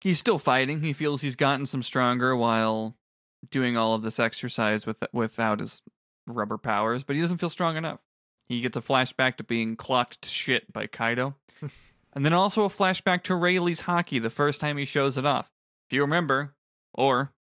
[0.01, 0.81] He's still fighting.
[0.81, 2.97] He feels he's gotten some stronger while
[3.51, 5.83] doing all of this exercise with without his
[6.27, 8.01] rubber powers, but he doesn't feel strong enough.
[8.49, 11.35] He gets a flashback to being clocked to shit by Kaido.
[12.13, 15.51] and then also a flashback to Rayleigh's haki the first time he shows it off.
[15.89, 16.55] If you remember,
[16.95, 17.33] or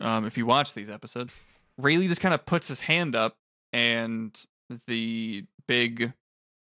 [0.00, 1.34] um, if you watch these episodes,
[1.78, 3.36] Rayleigh just kind of puts his hand up
[3.72, 4.38] and
[4.86, 6.12] the big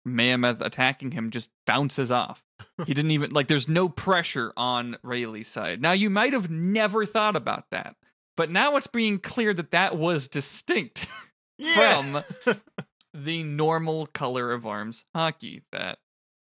[0.04, 2.44] mammoth attacking him just bounces off.
[2.86, 5.80] he didn't even like there's no pressure on Rayleigh's side.
[5.80, 7.96] Now you might have never thought about that,
[8.36, 11.06] but now it's being clear that that was distinct
[11.58, 12.02] Yeah.
[12.02, 12.56] from
[13.14, 15.98] the normal color of arms haki that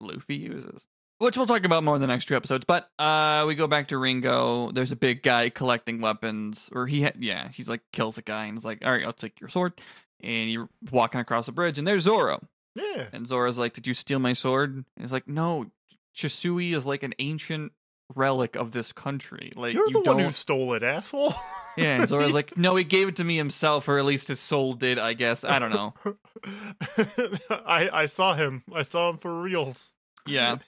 [0.00, 0.86] Luffy uses.
[1.22, 2.64] Which we'll talk about more in the next two episodes.
[2.64, 4.72] But uh, we go back to Ringo.
[4.72, 8.46] There's a big guy collecting weapons, or he, ha- yeah, he's like kills a guy
[8.46, 9.74] and he's like, "All right, I'll take your sword."
[10.20, 12.40] And you're walking across a bridge, and there's Zoro.
[12.74, 13.06] yeah.
[13.12, 15.66] And Zoro's like, "Did you steal my sword?" And he's like, "No,
[16.12, 17.70] Chisui is like an ancient
[18.16, 19.52] relic of this country.
[19.54, 21.32] Like You're you the don't." one who stole it, asshole.
[21.76, 24.40] yeah, and Zoro's like, "No, he gave it to me himself, or at least his
[24.40, 24.98] soul did.
[24.98, 25.44] I guess.
[25.44, 25.94] I don't know."
[27.48, 28.64] I I saw him.
[28.74, 29.94] I saw him for reals.
[30.26, 30.58] Yeah.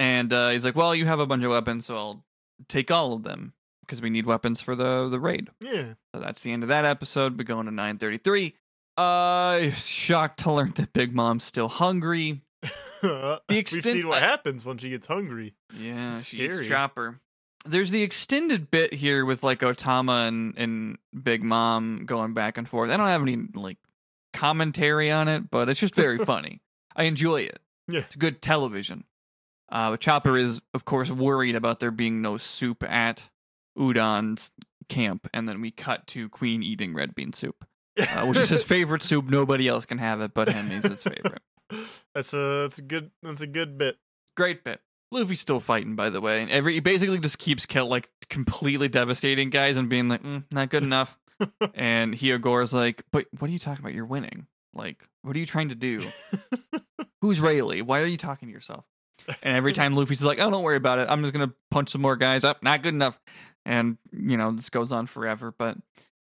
[0.00, 2.24] And uh, he's like, "Well, you have a bunch of weapons, so I'll
[2.68, 5.92] take all of them because we need weapons for the the raid." Yeah.
[6.14, 7.36] So that's the end of that episode.
[7.36, 8.54] We go into 933.
[8.96, 12.40] Uh, shocked to learn that Big Mom's still hungry.
[13.48, 15.54] We've seen what I- happens when she gets hungry.
[15.78, 16.66] Yeah, It's she eats.
[16.66, 17.20] Chopper.
[17.66, 22.66] There's the extended bit here with like Otama and and Big Mom going back and
[22.66, 22.88] forth.
[22.90, 23.76] I don't have any like
[24.32, 26.62] commentary on it, but it's just very funny.
[26.96, 27.58] I enjoy it.
[27.86, 28.00] Yeah.
[28.00, 29.04] It's good television.
[29.70, 33.28] Uh, but Chopper is, of course, worried about there being no soup at
[33.78, 34.52] Udon's
[34.88, 37.64] camp, and then we cut to Queen eating red bean soup,
[37.98, 39.28] uh, which is his favorite soup.
[39.30, 41.42] Nobody else can have it, but him is his favorite.
[42.14, 43.96] that's a that's a good that's a good bit.
[44.36, 44.80] Great bit.
[45.12, 46.42] Luffy's still fighting, by the way.
[46.42, 50.44] And every he basically just keeps kill like completely devastating guys and being like, mm,
[50.52, 51.18] not good enough.
[51.74, 53.94] and Hyogoro's like, but what are you talking about?
[53.94, 54.46] You're winning.
[54.74, 56.00] Like, what are you trying to do?
[57.22, 57.82] Who's Rayleigh?
[57.82, 58.84] Why are you talking to yourself?
[59.42, 61.08] And every time Luffy's like, oh, don't worry about it.
[61.10, 62.62] I'm just gonna punch some more guys up.
[62.62, 63.20] Not good enough.
[63.64, 65.54] And you know, this goes on forever.
[65.56, 65.78] But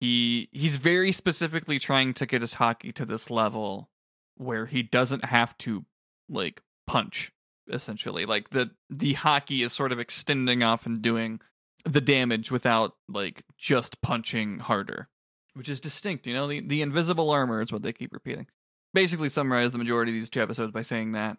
[0.04, 3.90] he he's very specifically trying to get his haki to this level
[4.36, 5.86] where he doesn't have to
[6.30, 7.32] like punch
[7.72, 11.40] essentially like the the haki is sort of extending off and doing
[11.86, 15.08] the damage without like just punching harder
[15.54, 18.46] which is distinct you know the, the invisible armor is what they keep repeating
[18.94, 21.38] basically summarize the majority of these two episodes by saying that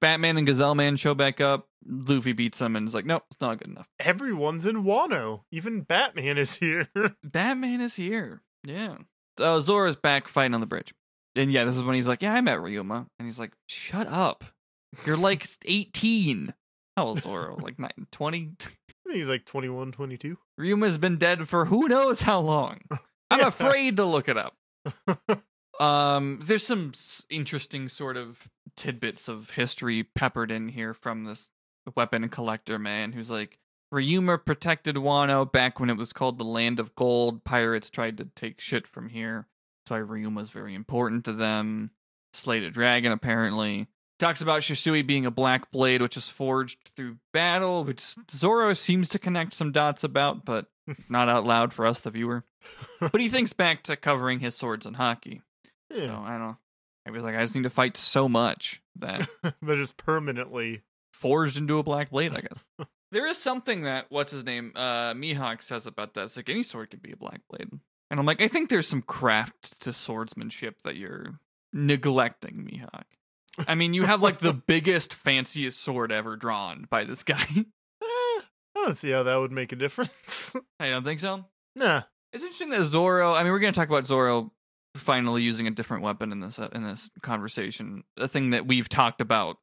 [0.00, 3.40] batman and gazelle man show back up luffy beats them and is like nope it's
[3.40, 5.42] not good enough Everyone's in Wano.
[5.50, 6.88] Even Batman is here.
[7.24, 8.96] batman is here yeah
[9.38, 10.92] so zoro's back fighting on the bridge
[11.36, 14.06] and yeah this is when he's like yeah i met ryuma and he's like shut
[14.08, 14.44] up
[15.06, 16.52] you're like 18
[16.96, 20.36] how old is zoro like nine- 20 I think he's like 21, 22.
[20.60, 22.80] Ryuma's been dead for who knows how long.
[23.30, 23.46] I'm Yeah.
[23.46, 24.54] afraid to look it up.
[25.80, 26.92] Um, there's some
[27.30, 31.50] interesting sort of tidbits of history peppered in here from this
[31.96, 33.58] weapon collector man who's like,
[33.92, 37.44] Ryuma protected Wano back when it was called the Land of Gold.
[37.44, 39.46] Pirates tried to take shit from here.
[39.86, 41.90] That's why Ryuma's very important to them.
[42.34, 43.86] Slayed a dragon, apparently.
[44.18, 49.08] Talks about Shisui being a black blade, which is forged through battle, which Zoro seems
[49.10, 50.66] to connect some dots about, but
[51.08, 52.44] not out loud for us, the viewer.
[53.00, 55.42] But he thinks back to covering his swords in haki.
[55.92, 56.18] So Yeah.
[56.20, 56.56] I don't know.
[57.06, 59.26] I was like, I just need to fight so much that
[59.62, 60.82] but just permanently.
[61.12, 62.62] forged into a black blade, I guess.
[63.12, 64.72] there is something that what's his name?
[64.76, 66.24] Uh Mihawk says about that.
[66.24, 67.70] It's like any sword can be a black blade.
[68.10, 71.38] And I'm like, I think there's some craft to swordsmanship that you're
[71.72, 73.04] neglecting, Mihawk.
[73.66, 77.42] I mean, you have like the biggest, fanciest sword ever drawn by this guy.
[77.56, 77.64] Eh,
[78.02, 80.54] I don't see how that would make a difference.
[80.80, 81.44] I don't think so.
[81.74, 82.02] nah.
[82.32, 83.32] It's interesting that Zoro.
[83.34, 84.52] I mean, we're going to talk about Zoro
[84.98, 88.04] finally using a different weapon in this uh, in this conversation.
[88.16, 89.56] A thing that we've talked about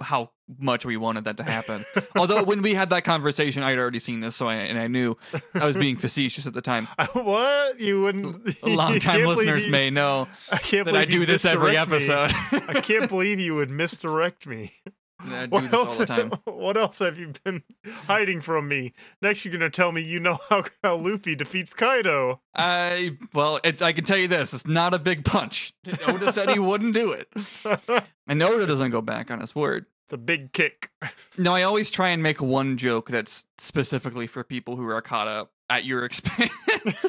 [0.00, 1.84] how much we wanted that to happen.
[2.16, 5.16] Although when we had that conversation, I'd already seen this, so I and I knew
[5.54, 6.88] I was being facetious at the time.
[7.12, 7.78] What?
[7.80, 8.62] You wouldn't.
[8.66, 12.32] Long time listeners you- may know I can't that I do this every episode.
[12.52, 14.72] I can't believe you would misdirect me.
[15.50, 15.98] What else?
[16.44, 17.62] What else have you been
[18.06, 18.92] hiding from me?
[19.20, 22.40] Next, you're gonna tell me you know how, how Luffy defeats Kaido.
[22.54, 25.74] I well, it, I can tell you this: it's not a big punch.
[26.06, 27.28] Oda said he wouldn't do it,
[28.26, 29.86] and Oda doesn't go back on his word.
[30.06, 30.90] It's a big kick.
[31.38, 35.28] No, I always try and make one joke that's specifically for people who are caught
[35.28, 37.06] up at your expense.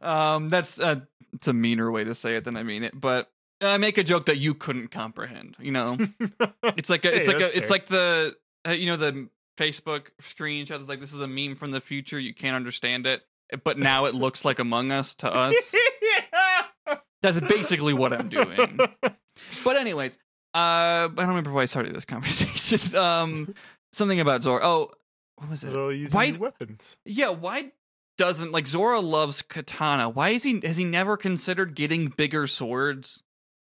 [0.00, 3.28] um, that's a, it's a meaner way to say it than I mean it, but
[3.64, 5.56] I make a joke that you couldn't comprehend.
[5.60, 5.96] You know,
[6.76, 7.74] it's like a, it's Hey, like a, that's it's fair.
[7.74, 8.36] like the
[8.66, 10.80] uh, you know the Facebook screenshot.
[10.80, 12.18] It's like this is a meme from the future.
[12.18, 13.22] You can't understand it,
[13.62, 15.74] but now it looks like Among Us to us.
[17.22, 18.78] That's basically what I'm doing.
[19.64, 20.14] But anyways,
[20.54, 22.96] uh, I don't remember why I started this conversation.
[22.96, 23.52] um,
[23.92, 24.60] something about Zoro.
[24.62, 24.90] Oh,
[25.36, 25.76] what was it?
[25.76, 26.98] All using Why- weapons.
[27.04, 27.72] Yeah, why
[28.16, 30.08] doesn't like Zoro loves katana?
[30.08, 33.23] Why is he has he never considered getting bigger swords?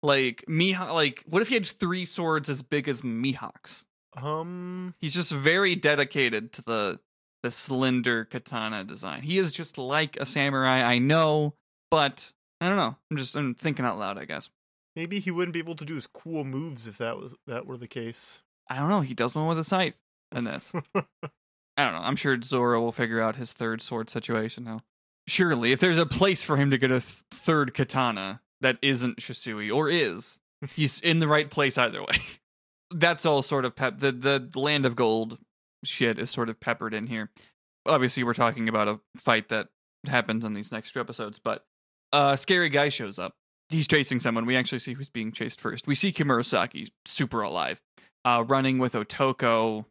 [0.04, 3.86] Like Mihawk, like what if he had three swords as big as Mihawk's?
[4.20, 7.00] Um, He's just very dedicated to the
[7.42, 9.22] the slender katana design.
[9.22, 11.54] He is just like a samurai, I know,
[11.90, 12.30] but
[12.60, 12.96] I don't know.
[13.10, 14.50] I'm just I'm thinking out loud, I guess.
[14.94, 17.78] maybe he wouldn't be able to do his cool moves if that was that were
[17.78, 18.42] the case.
[18.68, 19.00] I don't know.
[19.00, 20.00] He does one with a scythe
[20.36, 20.72] in this.
[20.94, 22.02] I don't know.
[22.06, 24.80] I'm sure Zoro will figure out his third sword situation now.
[25.26, 29.18] Surely, if there's a place for him to get a th- third katana that isn't
[29.18, 30.38] Shisui, or is,
[30.74, 32.16] he's in the right place either way.
[32.90, 33.98] That's all sort of pep.
[33.98, 35.38] The the land of gold
[35.84, 37.30] shit is sort of peppered in here.
[37.86, 39.68] Obviously, we're talking about a fight that
[40.06, 41.64] happens in these next two episodes, but
[42.12, 43.34] a scary guy shows up.
[43.68, 44.46] He's chasing someone.
[44.46, 45.86] We actually see who's being chased first.
[45.86, 47.80] We see Komurasaki super alive,
[48.24, 49.86] uh, running with Otoko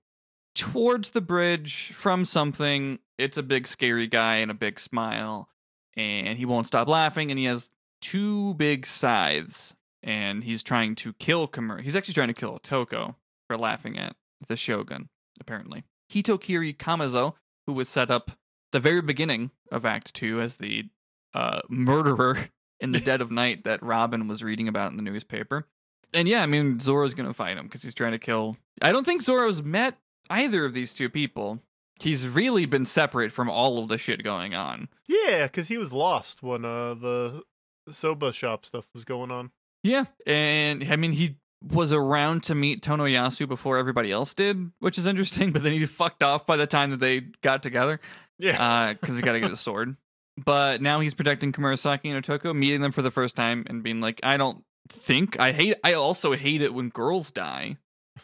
[0.55, 2.99] towards the bridge from something.
[3.17, 5.49] It's a big scary guy and a big smile,
[5.97, 7.31] and he won't stop laughing.
[7.31, 7.69] And he has
[8.03, 9.73] two big scythes,
[10.03, 11.81] and he's trying to kill Kimura.
[11.81, 13.15] He's actually trying to kill Otoko
[13.47, 14.15] for laughing at
[14.47, 15.09] the Shogun.
[15.39, 17.33] Apparently, Hitokiri Kamazo,
[17.65, 18.31] who was set up
[18.71, 20.89] the very beginning of Act Two as the
[21.33, 22.37] uh, murderer
[22.79, 25.65] in the dead of night that Robin was reading about in the newspaper.
[26.13, 28.57] And yeah, I mean, Zoro's gonna fight him because he's trying to kill.
[28.81, 29.97] I don't think Zoro's met
[30.29, 31.61] either of these two people.
[31.99, 34.89] He's really been separate from all of the shit going on.
[35.07, 37.43] Yeah, because he was lost when uh the
[37.89, 39.51] soba shop stuff was going on.
[39.83, 41.37] Yeah, and I mean, he
[41.71, 45.51] was around to meet Tonoyasu before everybody else did, which is interesting.
[45.53, 47.99] But then he fucked off by the time that they got together
[48.39, 49.95] Yeah, because he got to get a sword.
[50.43, 54.01] But now he's protecting Komurasaki and Otoko, meeting them for the first time and being
[54.01, 55.75] like, I don't think I hate.
[55.83, 57.77] I also hate it when girls die.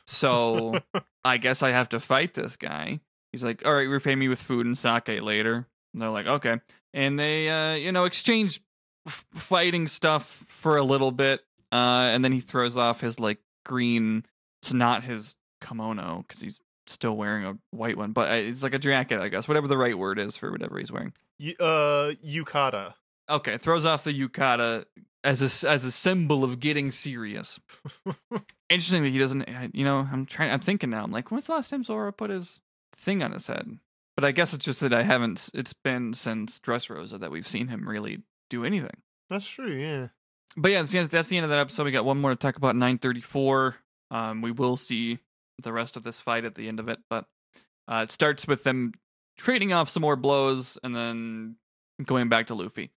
[0.06, 0.80] So
[1.24, 3.00] I guess I have to fight this guy.
[3.32, 5.68] He's like, all right, repay me with food and sake later.
[5.94, 6.60] And they're like, okay.
[6.94, 8.62] And they, uh, you know, exchange
[9.10, 11.42] f- fighting stuff for a little bit.
[11.72, 14.26] Uh, and then he throws off his like green.
[14.62, 18.74] It's not his kimono because he's still wearing a white one, but uh, it's like
[18.74, 19.48] a jacket, I guess.
[19.48, 21.14] Whatever the right word is for whatever he's wearing.
[21.40, 22.94] Y- uh, yukata.
[23.30, 24.86] Okay, throws off the yukata
[25.24, 27.60] as a as a symbol of getting serious.
[28.70, 29.44] Interesting that he doesn't.
[29.44, 30.52] uh, You know, I'm trying.
[30.52, 31.04] I'm thinking now.
[31.04, 32.62] I'm like, when's the last time Zoro put his
[32.96, 33.78] thing on his head?
[34.16, 35.50] But I guess it's just that I haven't.
[35.54, 39.02] It's been since Dressrosa that we've seen him really do anything.
[39.30, 39.72] That's true.
[39.72, 40.08] Yeah.
[40.58, 41.86] But yeah, that's the, end, that's the end of that episode.
[41.86, 42.76] We got one more to talk about.
[42.76, 43.76] 934.
[44.12, 45.20] Um, we will see
[45.62, 47.26] the rest of this fight at the end of it, but
[47.88, 48.94] uh, it starts with them
[49.38, 51.56] trading off some more blows and then
[52.04, 52.92] going back to Luffy,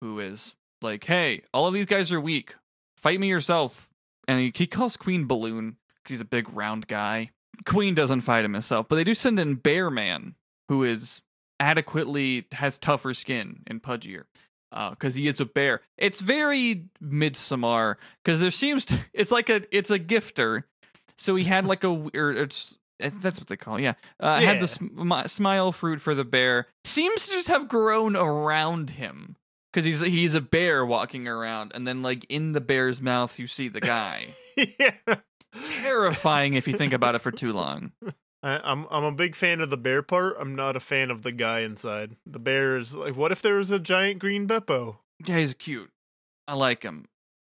[0.00, 2.54] who is like, "Hey, all of these guys are weak.
[2.96, 3.90] Fight me yourself."
[4.26, 7.30] And he, he calls Queen Balloon because he's a big round guy.
[7.66, 10.34] Queen doesn't fight him himself, but they do send in Bear Man,
[10.68, 11.20] who is
[11.60, 14.24] adequately has tougher skin and pudgier
[14.90, 15.80] because he is a bear.
[15.96, 20.64] It's very Midsommar because there seems to it's like a it's a gifter.
[21.16, 22.36] So he had like a weird.
[22.36, 23.94] It's eh, that's what they call it, yeah.
[24.20, 26.66] Uh, Had the sm- smile fruit for the bear.
[26.84, 29.36] Seems to just have grown around him
[29.72, 33.46] because he's he's a bear walking around, and then like in the bear's mouth you
[33.46, 34.26] see the guy.
[34.78, 35.16] yeah.
[35.82, 37.92] Terrifying if you think about it for too long.
[38.44, 40.36] I, I'm I'm a big fan of the bear part.
[40.38, 42.16] I'm not a fan of the guy inside.
[42.26, 44.98] The bear is like, what if there was a giant green Beppo?
[45.26, 45.90] Yeah, he's cute.
[46.46, 47.06] I like him.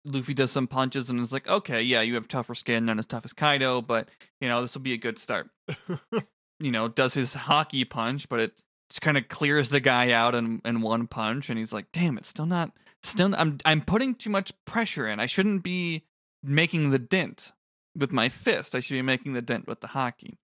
[0.06, 3.04] Luffy does some punches and is like, okay, yeah, you have tougher skin, not as
[3.04, 4.08] tough as Kaido, but
[4.40, 5.50] you know this will be a good start.
[6.60, 10.34] you know, does his haki punch, but it just kind of clears the guy out
[10.34, 12.72] in in one punch, and he's like, damn, it's still not,
[13.02, 15.20] still, I'm I'm putting too much pressure in.
[15.20, 16.04] I shouldn't be
[16.42, 17.52] making the dent
[17.94, 18.74] with my fist.
[18.74, 20.36] I should be making the dent with the haki.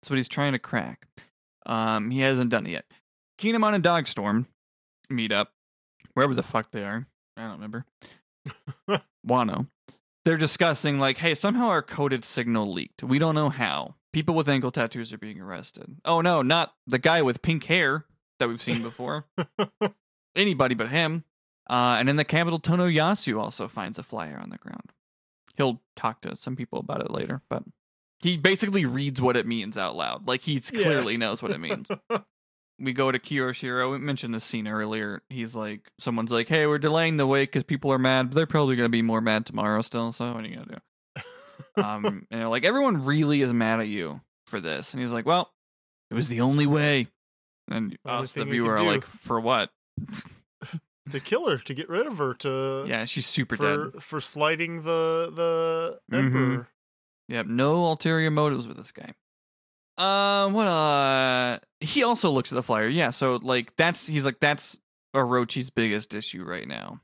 [0.00, 1.06] That's what he's trying to crack.
[1.64, 2.84] Um, he hasn't done it yet.
[3.38, 4.46] Kinemon and Dogstorm
[5.10, 5.52] meet up
[6.14, 7.06] wherever the fuck they are.
[7.36, 7.84] I don't remember.
[9.26, 9.68] Wano.
[10.24, 13.02] They're discussing like, hey, somehow our coded signal leaked.
[13.02, 13.94] We don't know how.
[14.12, 15.96] People with ankle tattoos are being arrested.
[16.04, 18.06] Oh no, not the guy with pink hair
[18.38, 19.26] that we've seen before.
[20.36, 21.24] Anybody but him.
[21.68, 24.92] Uh, and in the capital, Tonoyasu also finds a flyer on the ground.
[25.56, 27.62] He'll talk to some people about it later, but
[28.20, 30.26] he basically reads what it means out loud.
[30.28, 30.82] Like he Yeah.
[30.82, 31.88] clearly knows what it means.
[32.78, 33.90] we go to Kyoshiro.
[33.92, 35.22] We mentioned this scene earlier.
[35.30, 38.46] He's like, someone's like, "Hey, we're delaying the wake because people are mad, but they're
[38.46, 40.12] probably gonna be more mad tomorrow still.
[40.12, 40.80] So what are you gonna
[41.76, 45.12] do?" um, and they're like, "Everyone really is mad at you for this," and he's
[45.12, 45.52] like, "Well,
[46.10, 47.08] it was the only way."
[47.68, 48.84] And Only us, the viewer, are do.
[48.84, 49.70] like, "For what?"
[51.10, 54.02] to kill her, to get rid of her, to Yeah, she's super for dead.
[54.02, 56.24] for slighting the the Mhm.
[56.24, 56.68] emperor.
[57.28, 59.12] Yep, no ulterior motives with this guy.
[59.98, 60.66] Uh, what?
[60.66, 62.88] Uh, he also looks at the flyer.
[62.88, 64.78] Yeah, so like that's he's like that's
[65.14, 67.00] Orochi's biggest issue right now,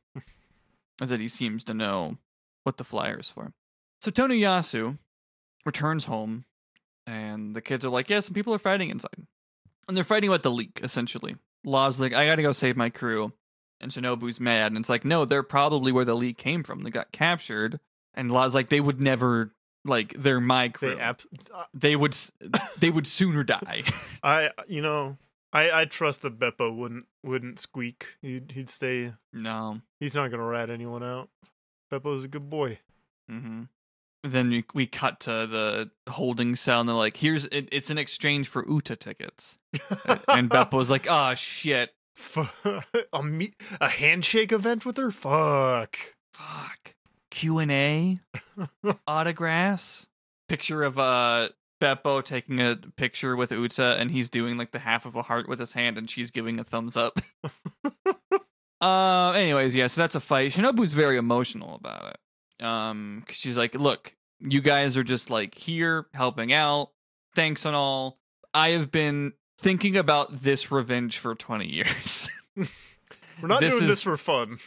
[1.01, 2.19] is that he seems to know
[2.65, 3.53] what the flyer is for.
[4.03, 4.99] So Tonoyasu
[5.65, 6.45] returns home,
[7.07, 9.27] and the kids are like, "Yeah, some people are fighting inside,
[9.89, 12.91] and they're fighting about the leak essentially." Law's like, "I got to go save my
[12.91, 13.33] crew,"
[13.81, 16.83] and Shinobu's mad, and it's like, "No, they're probably where the leak came from.
[16.83, 17.81] They got captured."
[18.15, 19.55] And Law's like, "They would never."
[19.85, 20.95] Like they're my crew.
[20.95, 22.17] They abs- uh, they would
[22.79, 23.83] they would sooner die.
[24.23, 25.19] I you know
[25.53, 28.17] I I trust that Beppo wouldn't wouldn't squeak.
[28.23, 29.13] He'd he'd stay.
[29.33, 29.81] no.
[30.01, 31.29] He's not gonna rat anyone out.
[31.93, 32.79] Beppo's a good boy.
[33.31, 33.63] Mm-hmm.
[34.25, 37.99] Then we, we cut to the holding cell, and they're like, "Here's it, it's in
[37.99, 39.59] exchange for Uta tickets."
[40.29, 41.91] And Beppo's like, "Oh shit,
[43.13, 45.11] a me- a handshake event with her.
[45.11, 45.97] Fuck.
[46.33, 46.95] fuck,
[47.33, 48.19] Q and A,
[49.07, 50.07] autographs,
[50.49, 51.49] picture of uh
[51.81, 55.49] Beppo taking a picture with Uta, and he's doing like the half of a heart
[55.49, 57.19] with his hand, and she's giving a thumbs up."
[58.81, 60.51] Uh, anyways, yeah, so that's a fight.
[60.51, 62.17] Shinobu's very emotional about
[62.59, 62.65] it.
[62.65, 66.91] Um, 'cause she's like, "Look, you guys are just like here helping out.
[67.37, 68.19] Thanks and all.
[68.53, 73.89] I have been thinking about this revenge for 20 years." We're not This doing is-
[73.91, 74.59] this for fun.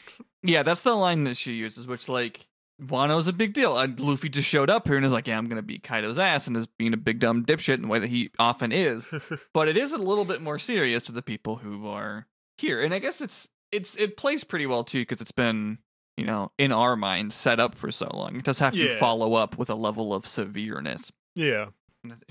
[0.43, 2.47] yeah, that's the line that she uses, which like
[2.81, 3.77] Wano's a big deal.
[3.77, 6.47] And Luffy just showed up here and is like, "Yeah, I'm gonna beat Kaido's ass,"
[6.47, 9.07] and is being a big dumb dipshit in the way that he often is.
[9.53, 12.81] but it is a little bit more serious to the people who are here.
[12.81, 15.79] And i guess it's it's it plays pretty well too because it's been
[16.17, 18.35] you know in our minds set up for so long.
[18.35, 21.11] It does have to follow up with a level of severeness.
[21.35, 21.67] Yeah.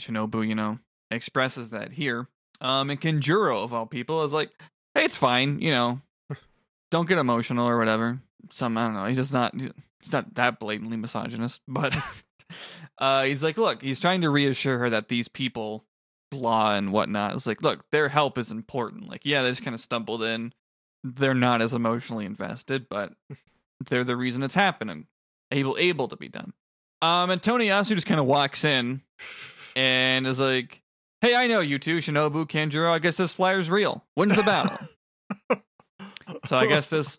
[0.00, 0.78] Shinobu you know
[1.10, 2.28] expresses that here.
[2.60, 4.50] Um and Kanjuro of all people is like
[4.94, 6.00] hey it's fine you know.
[6.90, 8.20] Don't get emotional or whatever.
[8.50, 9.54] Some i don't know he's just not
[10.04, 11.96] he's not that blatantly misogynist but
[12.98, 15.84] uh he's like look he's trying to reassure her that these people
[16.34, 17.34] law and whatnot.
[17.34, 19.08] It's like look their help is important.
[19.08, 20.52] Like yeah they just kind of stumbled in.
[21.02, 23.12] They're not as emotionally invested but
[23.88, 25.06] they're the reason it's happening.
[25.50, 26.52] Able able to be done.
[27.02, 29.02] Um and Tonoyasu just kind of walks in
[29.76, 30.82] and is like
[31.20, 32.90] hey i know you two shinobu kanjuro.
[32.90, 34.04] I guess this flyer's real.
[34.14, 34.78] When's the battle?
[36.46, 37.18] So i guess this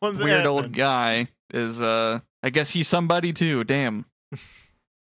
[0.00, 3.64] When's weird old guy is uh I guess he's somebody too.
[3.64, 4.06] Damn.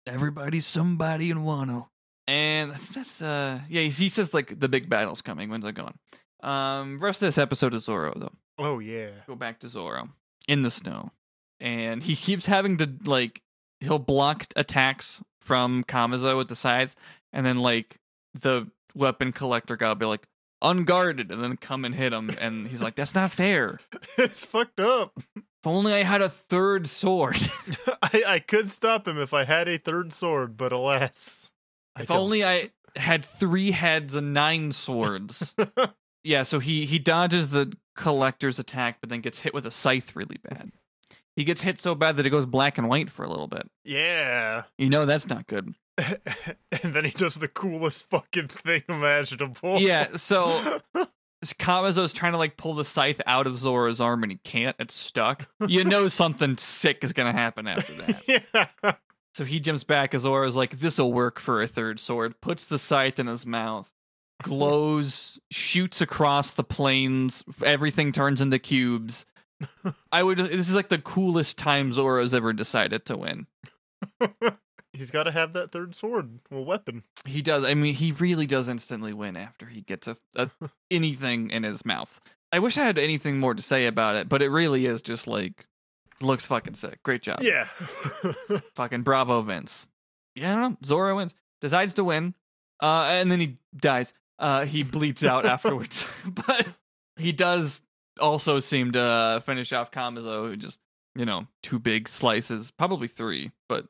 [0.07, 1.87] Everybody's somebody in Wano.
[2.27, 5.49] And that's uh yeah, he he says like the big battle's coming.
[5.49, 5.97] When's that going?
[6.41, 8.33] Um rest of this episode is Zoro though.
[8.57, 9.09] Oh yeah.
[9.27, 10.09] Go back to Zoro
[10.47, 11.11] in the snow.
[11.59, 13.41] And he keeps having to like
[13.79, 16.95] he'll block attacks from Kamazo with the sides
[17.33, 17.97] and then like
[18.33, 20.27] the weapon collector guy will be like
[20.61, 23.79] unguarded and then come and hit him and he's like that's not fair.
[24.17, 25.17] it's fucked up.
[25.61, 27.37] If only I had a third sword.
[28.01, 31.51] I, I could stop him if I had a third sword, but alas.
[31.97, 32.45] I if only.
[32.45, 35.53] I had three heads and nine swords.
[36.23, 40.15] yeah, so he he dodges the collector's attack, but then gets hit with a scythe
[40.15, 40.71] really bad.
[41.35, 43.69] He gets hit so bad that it goes black and white for a little bit.
[43.83, 44.63] yeah.
[44.77, 45.73] You know that's not good.
[45.97, 49.79] and then he does the coolest fucking thing imaginable.
[49.79, 50.79] Yeah, so
[51.43, 54.75] Kamazo's trying to like pull the scythe out of Zoro's arm and he can't.
[54.79, 55.47] It's stuck.
[55.67, 58.43] You know something sick is gonna happen after that.
[58.83, 58.93] yeah.
[59.35, 62.77] So he jumps back as Zoro's like, this'll work for a third sword, puts the
[62.77, 63.89] scythe in his mouth,
[64.43, 69.25] glows, shoots across the plains, everything turns into cubes.
[70.11, 73.47] I would this is like the coolest time Zoro's ever decided to win.
[74.99, 77.03] He's got to have that third sword, well, weapon.
[77.25, 80.49] He does I mean he really does instantly win after he gets a, a
[80.91, 82.19] anything in his mouth.
[82.51, 85.27] I wish I had anything more to say about it, but it really is just
[85.27, 85.65] like
[86.21, 87.01] looks fucking sick.
[87.03, 87.39] Great job.
[87.41, 87.67] Yeah.
[88.75, 89.87] Fucking bravo, Vince.
[90.35, 90.77] Yeah, I don't know.
[90.83, 92.33] Zoro wins, decides to win,
[92.81, 94.13] uh, and then he dies.
[94.37, 96.67] Uh, he bleeds out afterwards, but
[97.17, 97.81] he does
[98.19, 100.79] also seem to finish off Kamazo, who just
[101.15, 103.87] you know two big slices, probably three, but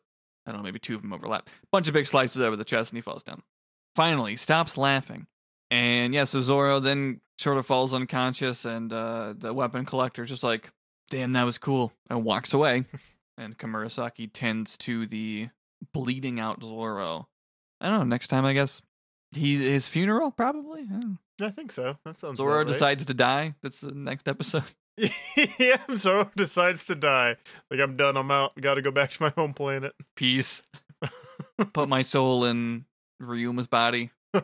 [0.49, 1.49] I don't know, maybe two of them overlap.
[1.71, 3.43] Bunch of big slices over the chest, and he falls down.
[3.95, 5.27] Finally, stops laughing,
[5.69, 10.43] and yeah, so Zoro then sort of falls unconscious, and uh, the weapon collector's just
[10.43, 10.71] like,
[11.09, 12.85] "Damn, that was cool," and walks away
[13.39, 15.49] and Komurasaki tends to the
[15.93, 17.27] bleeding out Zoro.
[17.81, 18.03] I don't know.
[18.03, 18.81] Next time, I guess
[19.31, 20.85] he his funeral probably.
[20.91, 21.01] I.
[21.41, 21.97] I think so.
[22.03, 22.37] That sounds.
[22.37, 22.67] Zoro right.
[22.67, 23.55] decides to die.
[23.63, 24.63] That's the next episode.
[25.59, 27.37] yeah, Zoro decides to die.
[27.71, 28.17] Like I'm done.
[28.17, 28.59] I'm out.
[28.59, 29.93] Got to go back to my home planet.
[30.15, 30.63] Peace.
[31.73, 32.85] Put my soul in
[33.21, 34.11] Ryuma's body.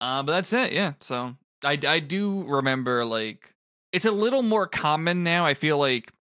[0.00, 0.72] Uh, but that's it.
[0.72, 0.92] Yeah.
[1.00, 3.54] So I I do remember like
[3.90, 5.46] it's a little more common now.
[5.46, 6.12] I feel like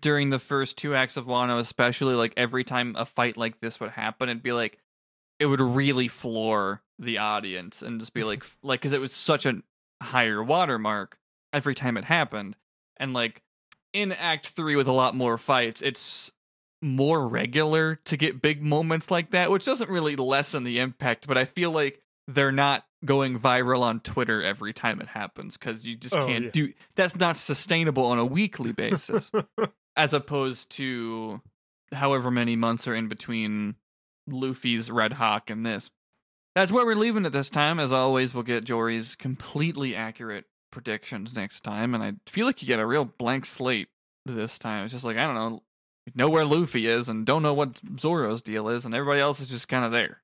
[0.00, 3.80] during the first two acts of Wano, especially like every time a fight like this
[3.80, 4.78] would happen, it'd be like
[5.38, 9.44] it would really floor the audience and just be like like because it was such
[9.44, 9.62] a
[10.02, 11.18] higher watermark
[11.52, 12.56] every time it happened,
[12.98, 13.42] and like
[13.92, 16.30] in Act Three with a lot more fights, it's
[16.82, 21.36] more regular to get big moments like that, which doesn't really lessen the impact, but
[21.36, 25.96] I feel like they're not going viral on Twitter every time it happens because you
[25.96, 26.50] just Oh, can't yeah.
[26.52, 29.30] do that's not sustainable on a weekly basis
[29.96, 31.40] as opposed to
[31.92, 33.76] however many months are in between
[34.28, 35.90] Luffy's Red Hawk and this.
[36.54, 37.78] That's where we're leaving it this time.
[37.80, 42.68] As always, we'll get Jory's completely accurate predictions next time, and I feel like you
[42.68, 43.88] get a real blank slate
[44.26, 44.84] this time.
[44.84, 45.62] It's just like I don't know,
[46.14, 49.48] know where Luffy is, and don't know what Zoro's deal is, and everybody else is
[49.48, 50.22] just kind of there.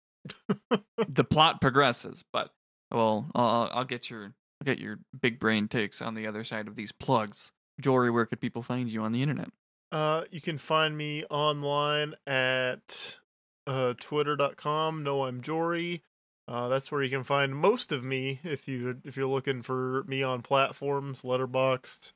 [1.08, 2.50] the plot progresses, but
[2.90, 6.68] well, I'll, I'll get your I'll get your big brain takes on the other side
[6.68, 7.52] of these plugs.
[7.80, 9.48] Jory, where could people find you on the internet?
[9.90, 13.18] Uh, you can find me online at
[13.66, 15.02] uh, twitter.com.
[15.02, 16.02] No, I'm Jory.
[16.46, 20.04] Uh, that's where you can find most of me if you if you're looking for
[20.06, 22.12] me on platforms, Letterboxd,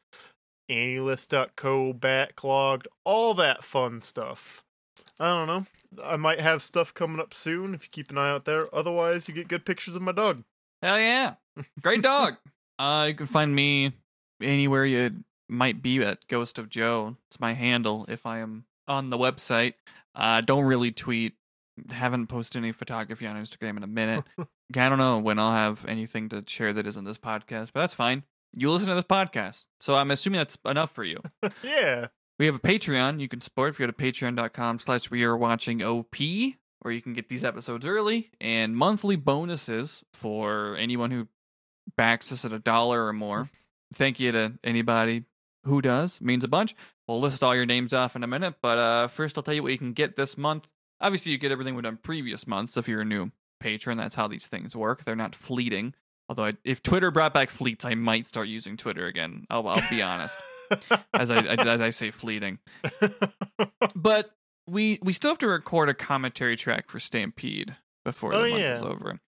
[0.69, 4.65] Anilist.co, Backloggd, all that fun stuff.
[5.19, 5.65] I don't know.
[6.05, 8.73] I might have stuff coming up soon if you keep an eye out there.
[8.75, 10.43] Otherwise, you get good pictures of my dog.
[10.83, 11.35] Hell yeah.
[11.81, 12.37] Great dog.
[12.79, 13.93] uh, you can find me
[14.43, 17.17] anywhere you might be at Ghost of Joe.
[17.29, 19.75] It's my handle if I am on the website.
[20.15, 21.35] Uh, don't really tweet.
[21.91, 24.25] Haven't posted any photography on Instagram in a minute.
[24.77, 27.95] I don't know when I'll have anything to share that isn't this podcast, but that's
[27.95, 28.25] fine.
[28.55, 29.67] You listen to this podcast.
[29.81, 31.21] So I'm assuming that's enough for you.
[31.63, 32.09] yeah.
[32.39, 35.37] We have a Patreon you can support if you go to patreon.com slash we are
[35.37, 36.17] watching OP,
[36.81, 41.27] where you can get these episodes early and monthly bonuses for anyone who
[41.97, 43.51] backs us at a dollar or more.
[43.95, 45.25] Thank you to anybody
[45.65, 46.21] who does.
[46.21, 46.77] Means a bunch.
[47.07, 49.63] We'll list all your names off in a minute, but uh, first I'll tell you
[49.63, 50.71] what you can get this month.
[51.01, 53.31] Obviously, you get everything we've done previous months if you're a new
[53.61, 53.99] patron.
[53.99, 55.05] That's how these things work.
[55.05, 55.95] They're not fleeting.
[56.29, 59.47] Although, I, if Twitter brought back fleets, I might start using Twitter again.
[59.49, 60.39] I'll, I'll be honest
[61.15, 62.59] as I as I say fleeting.
[63.95, 64.31] But
[64.67, 68.63] we we still have to record a commentary track for Stampede before the Oh, month
[68.63, 69.21] is over.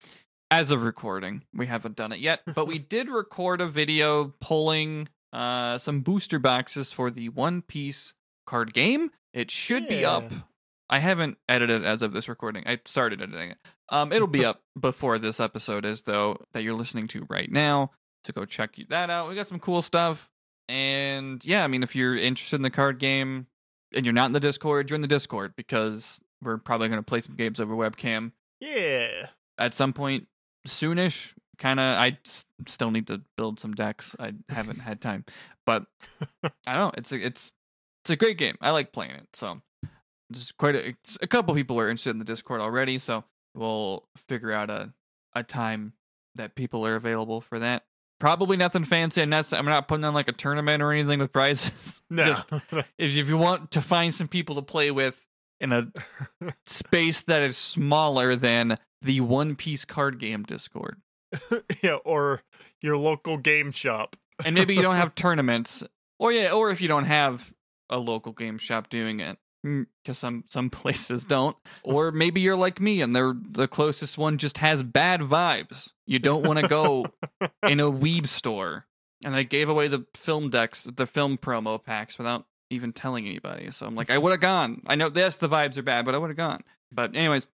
[0.51, 5.07] As of recording, we haven't done it yet, but we did record a video pulling
[5.32, 8.13] uh some booster boxes for the One Piece
[8.45, 9.11] card game.
[9.34, 10.24] It should be up.
[10.89, 12.63] I haven't edited it as of this recording.
[12.65, 13.57] I started editing it.
[13.89, 17.91] Um, it'll be up before this episode is though that you're listening to right now.
[18.25, 19.29] So go check that out.
[19.29, 20.29] We got some cool stuff.
[20.67, 23.47] And yeah, I mean, if you're interested in the card game
[23.93, 27.05] and you're not in the Discord, you're in the Discord because we're probably going to
[27.05, 29.27] play some games over webcam yeah.
[29.57, 30.27] at some point
[30.68, 31.34] soonish.
[31.57, 34.15] Kind of, I s- still need to build some decks.
[34.18, 35.26] I haven't had time,
[35.65, 35.85] but
[36.43, 36.91] I don't know.
[36.95, 37.51] It's a, it's
[38.03, 38.55] it's a great game.
[38.61, 39.27] I like playing it.
[39.34, 39.61] So
[40.31, 42.97] just quite a, a couple people are interested in the Discord already.
[42.97, 43.23] So
[43.56, 44.93] we'll figure out a
[45.34, 45.93] a time
[46.35, 47.84] that people are available for that.
[48.19, 49.22] Probably nothing fancy.
[49.22, 49.51] I'm not.
[49.53, 52.01] I'm not putting on like a tournament or anything with prizes.
[52.11, 52.26] No.
[52.26, 52.51] Just
[52.97, 55.26] if if you want to find some people to play with
[55.60, 55.91] in a
[56.65, 60.97] space that is smaller than the One Piece card game Discord,
[61.84, 62.41] yeah, or
[62.81, 64.15] your local game shop.
[64.43, 65.84] and maybe you don't have tournaments,
[66.18, 67.53] or yeah, or if you don't have
[67.89, 72.80] a local game shop doing it, because some some places don't, or maybe you're like
[72.80, 75.91] me and they're the closest one just has bad vibes.
[76.06, 77.06] You don't want to go
[77.64, 78.86] in a weeb store,
[79.26, 83.72] and they gave away the film decks, the film promo packs without even telling anybody.
[83.72, 84.81] So I'm like, I would have gone.
[84.88, 86.64] I know yes, the vibes are bad, but I would have gone.
[86.91, 87.48] But anyways,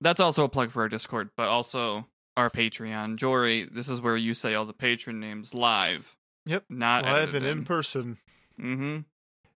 [0.00, 2.06] that's also a plug for our Discord, but also
[2.36, 3.16] our Patreon.
[3.16, 6.16] Jory, this is where you say all the patron names live.
[6.46, 8.18] Yep, Not Live and in person.
[8.60, 8.98] Mm-hmm.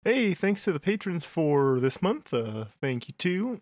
[0.08, 2.32] Hey, thanks to the patrons for this month.
[2.32, 3.60] Uh, thank you to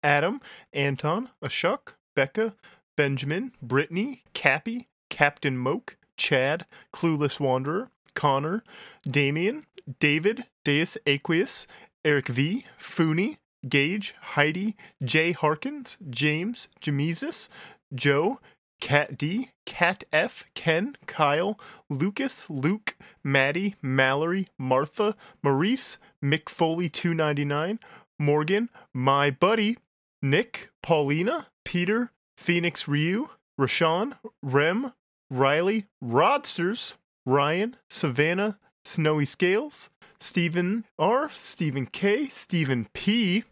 [0.00, 0.40] Adam,
[0.72, 2.54] Anton, Ashok, Becca,
[2.96, 8.62] Benjamin, Brittany, Cappy, Captain Moke, Chad, Clueless Wanderer, Connor,
[9.10, 9.64] Damien,
[9.98, 11.66] David, Deus Aqueous,
[12.04, 13.38] Eric V, Fooney,
[13.68, 17.48] Gage, Heidi, Jay Harkins, James, Jamesis,
[17.92, 18.38] Joe,
[18.80, 21.58] Cat D, Cat F, Ken, Kyle,
[21.90, 27.78] Lucas, Luke, Maddie, Mallory, Martha, Maurice, Mick Foley 299,
[28.18, 29.78] Morgan, my buddy,
[30.22, 33.28] Nick, Paulina, Peter, Phoenix Ryu,
[33.58, 34.92] Rashawn, Rem,
[35.30, 36.96] Riley, Rodsters,
[37.26, 43.44] Ryan, Savannah, Snowy Scales, Stephen R, Stephen K, Stephen P.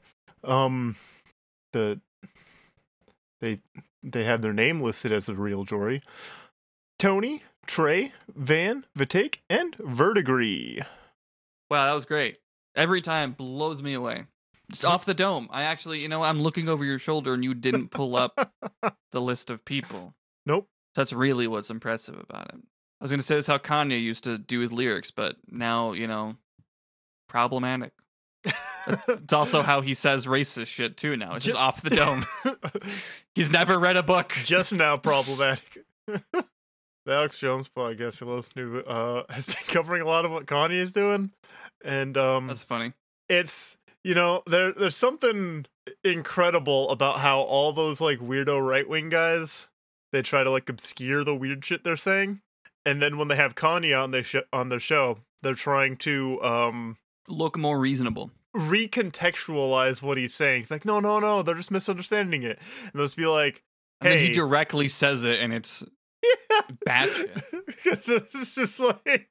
[0.43, 0.97] Um,
[1.73, 2.01] the
[3.40, 3.61] they
[4.12, 6.01] they have their name listed as the real Jory.
[6.99, 10.85] Tony, Trey, Van, Vitake, and Vertigree.
[11.70, 12.39] Wow, that was great.
[12.74, 14.24] Every time blows me away.
[14.70, 15.49] Just off the dome.
[15.51, 18.53] I actually, you know, I'm looking over your shoulder and you didn't pull up
[19.12, 20.15] the list of people.
[20.45, 20.69] Nope.
[20.95, 22.61] That's really what's impressive about it.
[23.01, 25.93] I was going to say that's how Kanye used to do his lyrics, but now,
[25.93, 26.37] you know,
[27.28, 27.93] problematic.
[29.09, 31.35] It's also how he says racist shit too now.
[31.35, 32.24] It's just Ju- off the dome.
[33.35, 34.32] He's never read a book.
[34.44, 35.85] Just now problematic.
[36.06, 36.44] the
[37.09, 40.81] Alex Jones podcast, I listen to, uh, has been covering a lot of what Kanye
[40.81, 41.32] is doing,
[41.85, 42.93] and um, That's funny.
[43.28, 45.66] it's you know there there's something
[46.05, 49.68] incredible about how all those like weirdo right wing guys
[50.12, 52.40] they try to like obscure the weird shit they're saying,
[52.85, 56.40] and then when they have Kanye on their sh- on their show, they're trying to
[56.43, 56.97] um
[57.28, 58.31] Look more reasonable.
[58.57, 60.66] recontextualize what he's saying.
[60.70, 63.62] Like no no no, they're just misunderstanding it, and they'll just be like.
[64.01, 65.82] And then he directly says it and it's
[66.23, 66.61] Yeah.
[66.85, 67.09] bad.
[67.66, 69.28] Because it's just like,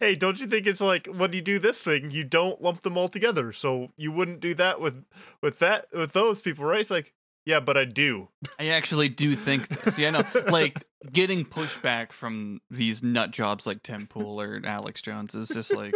[0.00, 2.96] hey, don't you think it's like when you do this thing, you don't lump them
[2.96, 3.52] all together?
[3.52, 5.04] So you wouldn't do that with
[5.42, 6.80] with that with those people, right?
[6.80, 7.12] It's like,
[7.46, 8.28] yeah, but I do.
[8.58, 9.98] I actually do think this.
[9.98, 15.34] Yeah, no, like getting pushback from these nut jobs like Tim Pool or Alex Jones
[15.34, 15.94] is just like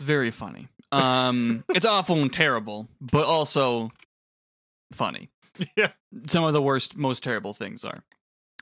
[0.00, 0.68] very funny.
[0.92, 3.90] Um, it's awful and terrible, but also
[4.92, 5.30] funny.
[5.76, 5.90] Yeah.
[6.28, 8.04] Some of the worst, most terrible things are,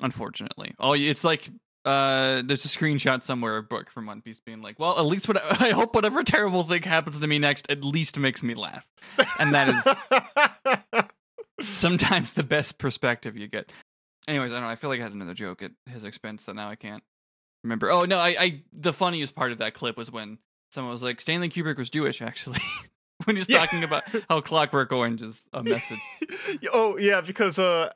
[0.01, 0.75] unfortunately.
[0.79, 1.51] Oh, it's like
[1.87, 5.29] uh, there's a screenshot somewhere, a book from One Piece being like, "Well, at least
[5.29, 8.89] what I hope whatever terrible thing happens to me next, at least makes me laugh,"
[9.39, 9.69] and that
[11.61, 13.73] is sometimes the best perspective you get.
[14.27, 14.69] Anyways, I don't know.
[14.69, 17.05] I feel like I had another joke at his expense that now I can't
[17.63, 17.89] remember.
[17.91, 20.39] Oh no, I, I the funniest part of that clip was when
[20.71, 22.59] someone was like, Stanley Kubrick was Jewish, actually.
[23.25, 23.59] when he's Yeah.
[23.61, 25.99] talking about how Clockwork Orange is a message.
[26.73, 27.91] oh yeah, because uh,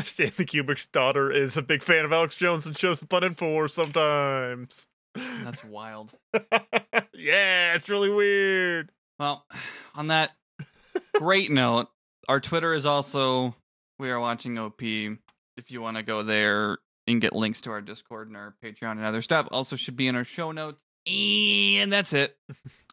[0.00, 3.70] Stanley Kubrick's daughter is a big fan of Alex Jones and shows up on Infowars
[3.70, 4.88] sometimes.
[5.14, 6.12] That's wild.
[7.14, 8.90] yeah, it's really weird.
[9.18, 9.46] Well,
[9.94, 10.32] on that
[11.14, 11.88] great note,
[12.28, 13.54] our Twitter is also
[13.98, 14.82] we are watching OP.
[14.82, 18.92] If you want to go there and get links to our Discord and our Patreon
[18.92, 20.82] and other stuff, also should be in our show notes.
[21.06, 22.36] And that's it.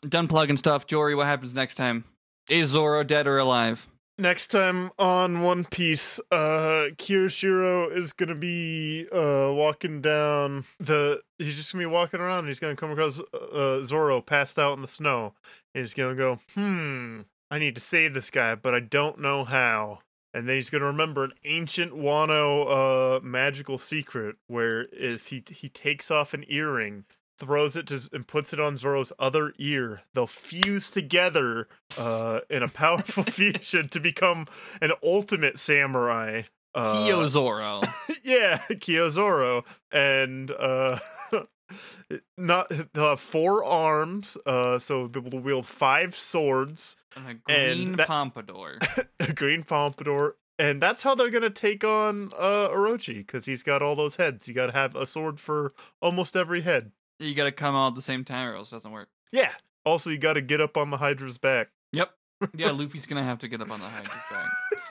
[0.07, 0.85] Done plugging stuff.
[0.85, 2.03] Jory, what happens next time?
[2.49, 3.87] Is Zoro dead or alive?
[4.19, 11.21] Next time on One Piece, uh, Kyoshiro is gonna be uh walking down the.
[11.39, 12.39] He's just gonna be walking around.
[12.39, 15.33] and He's gonna come across uh, Zoro passed out in the snow.
[15.73, 19.45] And he's gonna go, hmm, I need to save this guy, but I don't know
[19.45, 19.99] how.
[20.31, 25.69] And then he's gonna remember an ancient Wano uh magical secret where if he he
[25.69, 27.05] takes off an earring.
[27.43, 30.01] Throws it to, and puts it on Zoro's other ear.
[30.13, 31.67] They'll fuse together
[31.97, 34.47] uh, in a powerful fusion to become
[34.81, 36.43] an ultimate samurai.
[36.73, 37.81] Uh, Kyo Zoro.
[38.23, 40.97] yeah, Kyozoro, and uh,
[42.37, 47.33] not they'll have four arms, uh, so be able to wield five swords, And a
[47.75, 48.77] green that- pompadour.
[49.19, 53.81] a green pompadour, and that's how they're gonna take on uh, Orochi because he's got
[53.81, 54.47] all those heads.
[54.47, 56.91] You got to have a sword for almost every head.
[57.23, 59.09] You gotta come out at the same time or else it doesn't work.
[59.31, 59.51] Yeah.
[59.85, 61.69] Also, you got to get up on the Hydra's back.
[61.93, 62.11] Yep.
[62.55, 64.47] Yeah, Luffy's gonna have to get up on the Hydra's back.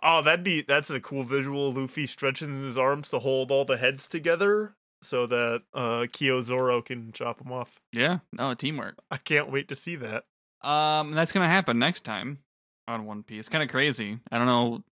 [0.00, 1.72] Oh, that'd be that's a cool visual.
[1.72, 7.10] Luffy stretching his arms to hold all the heads together so that uh Kyozoro can
[7.12, 7.80] chop them off.
[7.92, 8.96] Yeah, no, teamwork.
[9.10, 10.24] I can't wait to see that.
[10.62, 12.38] Um, that's gonna happen next time
[12.86, 13.48] on One Piece.
[13.48, 14.20] Kind of crazy.
[14.30, 14.84] I don't know.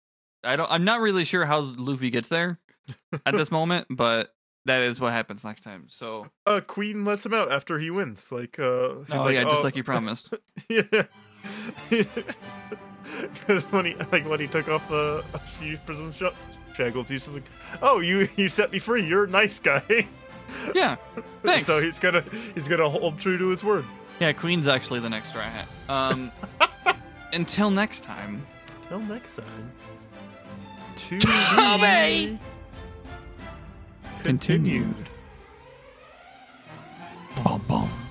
[0.43, 0.71] I don't.
[0.71, 2.59] I'm not really sure how Luffy gets there
[3.27, 4.33] at this moment, but
[4.66, 5.86] that is what happens next time.
[5.91, 8.31] So, Uh Queen lets him out after he wins.
[8.32, 10.32] Like uh he's oh like, yeah, just "Oh." like you promised.
[10.69, 12.03] Yeah.
[13.32, 16.23] Because when he like when he took off the sea prism sh-
[16.74, 17.49] shackles, he's just like,
[17.82, 19.07] "Oh, you you set me free.
[19.07, 20.09] You're a nice guy."
[20.74, 20.97] yeah.
[21.43, 21.66] Thanks.
[21.66, 22.24] so he's gonna
[22.55, 23.85] he's gonna hold true to his word.
[24.20, 25.69] yeah, Queen's actually the next Hat.
[25.89, 26.32] Um,
[27.32, 28.47] until next time.
[28.89, 29.73] Till next time.
[30.97, 32.39] To Tommy!
[34.24, 35.10] continued.
[37.44, 38.03] Bum, bum.